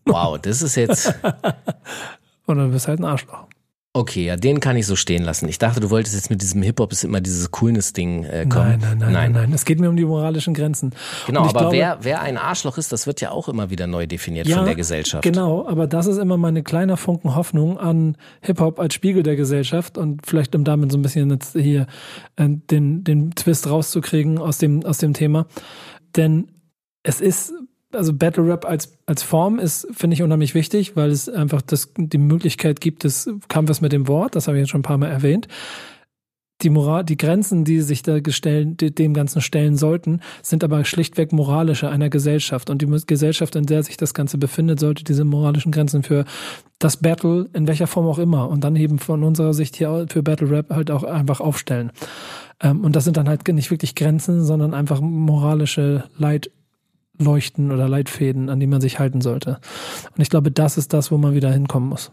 [0.05, 1.13] Wow, das ist jetzt,
[2.47, 3.45] oder du bist halt ein Arschloch.
[3.93, 5.47] Okay, ja, den kann ich so stehen lassen.
[5.47, 8.69] Ich dachte, du wolltest jetzt mit diesem Hip-Hop ist immer dieses Coolness-Ding äh, kommen.
[8.69, 9.53] Nein, nein, nein, nein, nein.
[9.53, 10.95] Es geht mir um die moralischen Grenzen.
[11.27, 14.07] Genau, aber glaube- wer, wer ein Arschloch ist, das wird ja auch immer wieder neu
[14.07, 15.23] definiert Ja, von der Gesellschaft.
[15.23, 19.97] Genau, aber das ist immer meine kleine Funken Hoffnung an Hip-Hop als Spiegel der Gesellschaft
[19.97, 21.85] und vielleicht um damit so ein bisschen jetzt hier
[22.35, 25.45] äh, den, den Twist rauszukriegen aus dem, aus dem Thema.
[26.15, 26.47] Denn
[27.03, 27.53] es ist,
[27.93, 31.91] also Battle Rap als, als Form ist, finde ich, unheimlich wichtig, weil es einfach das,
[31.97, 34.97] die Möglichkeit gibt des Kampfes mit dem Wort, das habe ich jetzt schon ein paar
[34.97, 35.47] Mal erwähnt.
[36.61, 41.33] Die Moral, die Grenzen, die sich da gestellen, dem Ganzen stellen sollten, sind aber schlichtweg
[41.33, 42.69] moralische einer Gesellschaft.
[42.69, 46.23] Und die Gesellschaft, in der sich das Ganze befindet, sollte diese moralischen Grenzen für
[46.79, 50.23] das Battle, in welcher Form auch immer, und dann eben von unserer Sicht hier für
[50.23, 51.91] Battle Rap halt auch einfach aufstellen.
[52.61, 56.05] Ähm, und das sind dann halt nicht wirklich Grenzen, sondern einfach moralische
[57.19, 59.59] Leitleuchten oder Leitfäden, an die man sich halten sollte.
[60.15, 62.11] Und ich glaube, das ist das, wo man wieder hinkommen muss.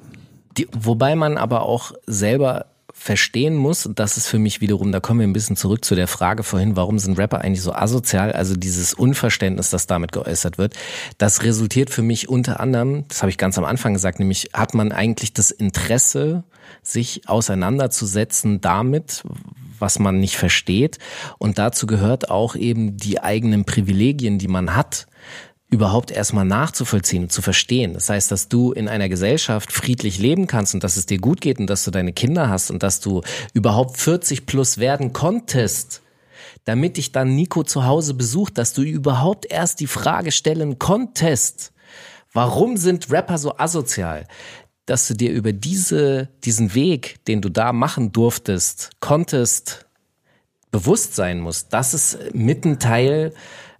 [0.56, 5.20] Die, wobei man aber auch selber verstehen muss, das ist für mich wiederum, da kommen
[5.20, 8.32] wir ein bisschen zurück zu der Frage vorhin, warum sind Rapper eigentlich so asozial?
[8.32, 10.74] Also dieses Unverständnis, das damit geäußert wird,
[11.16, 14.74] das resultiert für mich unter anderem, das habe ich ganz am Anfang gesagt, nämlich hat
[14.74, 16.42] man eigentlich das Interesse,
[16.82, 19.22] sich auseinanderzusetzen damit,
[19.78, 20.98] was man nicht versteht.
[21.38, 25.06] Und dazu gehört auch eben die eigenen Privilegien, die man hat,
[25.70, 27.94] überhaupt erstmal nachzuvollziehen und zu verstehen.
[27.94, 31.40] Das heißt, dass du in einer Gesellschaft friedlich leben kannst und dass es dir gut
[31.40, 33.22] geht und dass du deine Kinder hast und dass du
[33.54, 36.02] überhaupt 40 plus werden konntest,
[36.64, 41.72] damit dich dann Nico zu Hause besucht, dass du überhaupt erst die Frage stellen konntest,
[42.32, 44.26] warum sind Rapper so asozial?
[44.90, 49.86] Dass du dir über diese, diesen Weg, den du da machen durftest, konntest,
[50.72, 51.72] bewusst sein musst.
[51.72, 53.32] Das ist mit ein Teil,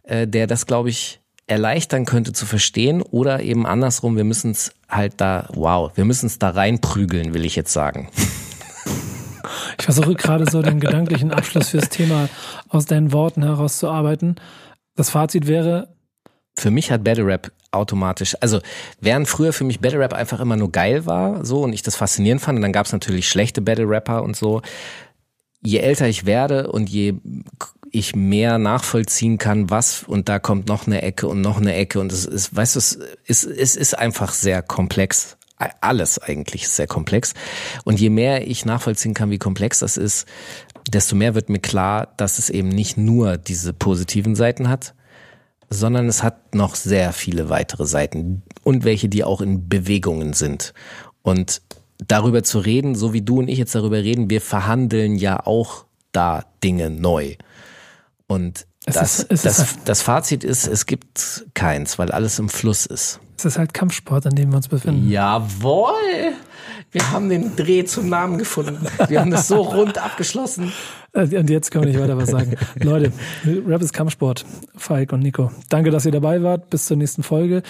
[0.05, 4.73] äh, der das, glaube ich, erleichtern könnte zu verstehen oder eben andersrum, wir müssen es
[4.89, 8.09] halt da, wow, wir müssen es da reinprügeln, will ich jetzt sagen.
[9.79, 12.29] Ich versuche gerade so den gedanklichen Abschluss fürs Thema
[12.69, 14.37] aus deinen Worten herauszuarbeiten.
[14.95, 15.89] Das Fazit wäre,
[16.55, 18.61] Für mich hat Battle Rap automatisch, also
[19.01, 21.97] während früher für mich Battle Rap einfach immer nur geil war, so und ich das
[21.97, 24.63] faszinierend fand, und dann gab es natürlich schlechte Battle Rapper und so,
[25.63, 27.15] je älter ich werde und je
[27.93, 32.01] ich mehr nachvollziehen kann, was und da kommt noch eine Ecke und noch eine Ecke
[32.01, 32.93] und es ist, weißt du, es
[33.25, 35.37] ist, es ist einfach sehr komplex.
[35.83, 37.35] Alles eigentlich ist sehr komplex.
[37.85, 40.27] Und je mehr ich nachvollziehen kann, wie komplex das ist,
[40.89, 44.95] desto mehr wird mir klar, dass es eben nicht nur diese positiven Seiten hat,
[45.71, 50.75] sondern es hat noch sehr viele weitere Seiten und welche, die auch in Bewegungen sind.
[51.23, 51.63] Und
[52.09, 55.85] darüber zu reden, so wie du und ich jetzt darüber reden, wir verhandeln ja auch
[56.13, 57.37] da Dinge neu.
[58.27, 62.39] Und Es das, ist- ist das, halt- das Fazit ist, es gibt keins, weil alles
[62.39, 63.21] im Fluss ist.
[63.37, 65.09] Es ist halt Kampfsport, an dem wir uns befinden.
[65.09, 65.93] Jawohl!
[66.93, 68.87] Wir haben den Dreh zum Namen gefunden.
[69.09, 70.73] Wir haben das so rund abgeschlossen.
[71.13, 72.55] Äh, Und jetzt können wir nicht weiter was sagen.
[72.81, 73.13] Leute,
[73.67, 74.45] Rap ist Kampfsport.
[74.77, 75.51] Falk und Nico.
[75.69, 76.71] Danke, dass ihr dabei wart.
[76.71, 77.63] Bis zur nächsten Folge.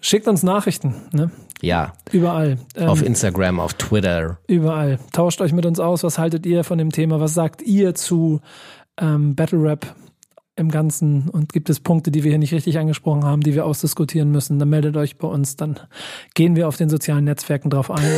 [0.00, 0.94] Schickt uns Nachrichten.
[1.12, 1.30] Ne?
[1.60, 2.58] Ja, Überall.
[2.76, 4.38] Ähm, auf Instagram, auf Twitter.
[4.46, 4.98] Überall.
[5.12, 6.02] Tauscht euch mit uns aus.
[6.02, 7.20] Was haltet ihr von dem Thema?
[7.20, 8.40] Was sagt ihr zu
[9.00, 9.94] ähm, Battle Rap
[10.56, 11.28] im Ganzen?
[11.28, 14.58] Und gibt es Punkte, die wir hier nicht richtig angesprochen haben, die wir ausdiskutieren müssen?
[14.58, 15.56] Dann meldet euch bei uns.
[15.56, 15.78] Dann
[16.34, 18.02] gehen wir auf den sozialen Netzwerken drauf ein.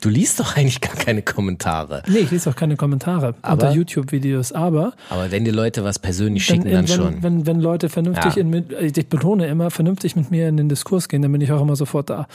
[0.00, 2.02] Du liest doch eigentlich gar keine Kommentare.
[2.08, 4.52] Nee, ich lese auch keine Kommentare Aber- unter YouTube-Videos.
[4.52, 7.22] Aber Aber wenn dir Leute was persönlich wenn, schicken, dann wenn, schon.
[7.22, 8.40] Wenn, wenn Leute vernünftig Ja.
[8.40, 11.52] in, mit, ich betone immer, vernünftig mit mir in den Diskurs gehen, dann bin ich
[11.52, 12.26] auch immer sofort da.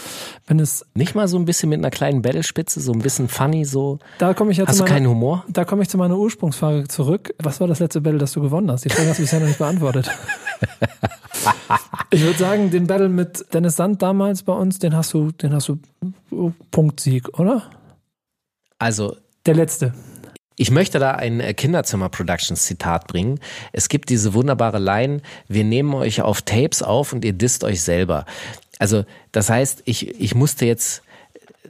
[0.45, 3.65] Wenn es, Nicht mal so ein bisschen mit einer kleinen Battlespitze, so ein bisschen funny,
[3.65, 3.97] so.
[4.19, 5.45] da komme ich ja Hast zu du meiner, keinen Humor?
[5.49, 7.33] Da komme ich zu meiner Ursprungsfrage zurück.
[7.39, 8.85] Was war das letzte Battle, das du gewonnen hast?
[8.85, 10.09] Die Frage hast du bisher noch nicht beantwortet.
[12.09, 15.53] ich würde sagen, den Battle mit Dennis Sand damals bei uns, den hast du, den
[15.53, 15.79] hast du
[16.31, 17.69] oh, Punktsieg, oder?
[18.79, 19.93] Also, Der letzte.
[20.55, 23.39] Ich möchte da ein äh, Kinderzimmer Productions Zitat bringen.
[23.71, 27.81] Es gibt diese wunderbare Line, wir nehmen euch auf Tapes auf und ihr disst euch
[27.81, 28.25] selber.
[28.77, 31.03] Also, das heißt, ich, ich musste jetzt,
[31.63, 31.69] äh,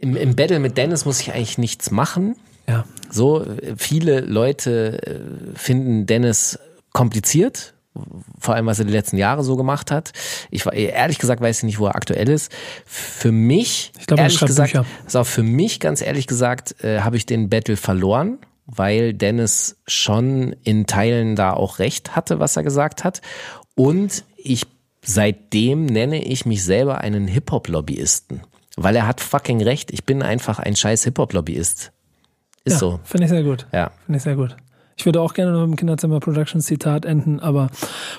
[0.00, 2.36] im, im Battle mit Dennis muss ich eigentlich nichts machen.
[2.66, 2.84] Ja.
[3.10, 3.44] So,
[3.76, 6.58] viele Leute äh, finden Dennis
[6.92, 7.74] kompliziert,
[8.38, 10.12] vor allem was er die letzten Jahre so gemacht hat.
[10.50, 12.52] Ich war ehrlich gesagt weiß ich nicht, wo er aktuell ist.
[12.86, 14.86] Für mich, Ich glaube, ehrlich gesagt, Bücher.
[15.06, 19.76] ist auch für mich ganz ehrlich gesagt, äh, habe ich den Battle verloren, weil Dennis
[19.86, 23.20] schon in Teilen da auch recht hatte, was er gesagt hat.
[23.74, 24.66] Und ich
[25.02, 28.42] seitdem nenne ich mich selber einen Hip-Hop-Lobbyisten.
[28.76, 29.90] Weil er hat fucking recht.
[29.90, 31.92] Ich bin einfach ein scheiß Hip-Hop-Lobbyist.
[32.64, 33.00] Ist ja, so.
[33.04, 33.66] Finde ich sehr gut.
[33.72, 33.90] Ja.
[34.06, 34.56] Finde ich sehr gut.
[35.00, 37.70] Ich würde auch gerne noch dem Kinderzimmer Productions Zitat enden, aber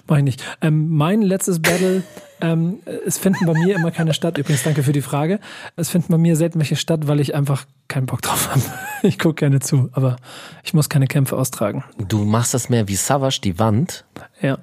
[0.07, 0.43] mache ich nicht.
[0.61, 2.01] Ähm, mein letztes Battle,
[2.41, 4.39] ähm, es finden bei mir immer keine statt.
[4.39, 5.39] Übrigens, danke für die Frage.
[5.75, 8.61] Es finden bei mir selten welche statt, weil ich einfach keinen Bock drauf habe.
[9.03, 10.17] Ich gucke gerne zu, aber
[10.63, 11.83] ich muss keine Kämpfe austragen.
[12.07, 14.05] Du machst das mehr wie Savage die Wand.
[14.41, 14.59] Ja.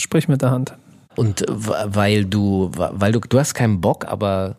[0.00, 0.74] Sprich mit der Hand.
[1.16, 4.56] Und äh, weil du, weil du, du hast keinen Bock, aber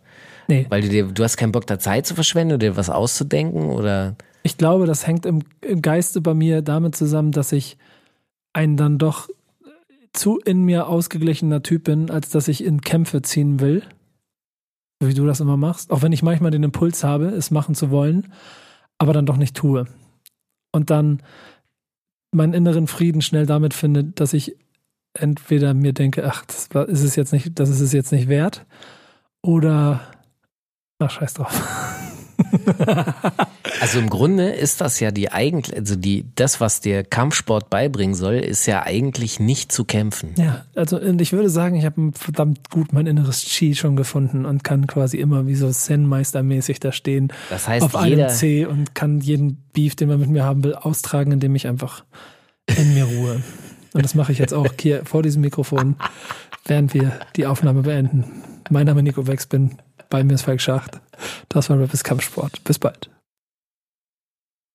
[0.47, 2.89] Nee, weil du dir, du hast keinen Bock, da Zeit zu verschwenden oder dir was
[2.89, 4.15] auszudenken oder?
[4.43, 7.77] Ich glaube, das hängt im, im Geiste bei mir damit zusammen, dass ich
[8.53, 9.29] ein dann doch
[10.13, 13.83] zu in mir ausgeglichener Typ bin, als dass ich in Kämpfe ziehen will.
[14.99, 15.91] So wie du das immer machst.
[15.91, 18.31] Auch wenn ich manchmal den Impuls habe, es machen zu wollen,
[18.97, 19.85] aber dann doch nicht tue.
[20.71, 21.21] Und dann
[22.31, 24.55] meinen inneren Frieden schnell damit finde, dass ich
[25.13, 28.65] entweder mir denke, ach, das ist es jetzt nicht, das ist es jetzt nicht wert,
[29.41, 30.01] oder
[30.99, 31.97] ach, scheiß drauf.
[33.81, 38.13] Also im Grunde ist das ja die eigentlich, also die, das, was dir Kampfsport beibringen
[38.13, 40.35] soll, ist ja eigentlich nicht zu kämpfen.
[40.37, 44.45] Ja, also und ich würde sagen, ich habe verdammt gut mein inneres Chi schon gefunden
[44.45, 48.65] und kann quasi immer wie so Zen-Meistermäßig da stehen Das heißt, auf einem jeder, C
[48.67, 52.03] und kann jeden Beef, den man mit mir haben will, austragen, indem ich einfach
[52.67, 53.41] in mir ruhe.
[53.93, 55.95] Und das mache ich jetzt auch hier vor diesem Mikrofon,
[56.65, 58.25] während wir die Aufnahme beenden.
[58.69, 59.77] Mein Name ist Nico Wex, bin
[60.11, 60.99] bei mir ist Falk Schacht.
[61.49, 62.63] Das war Rappers Kampfsport.
[62.63, 63.09] Bis bald.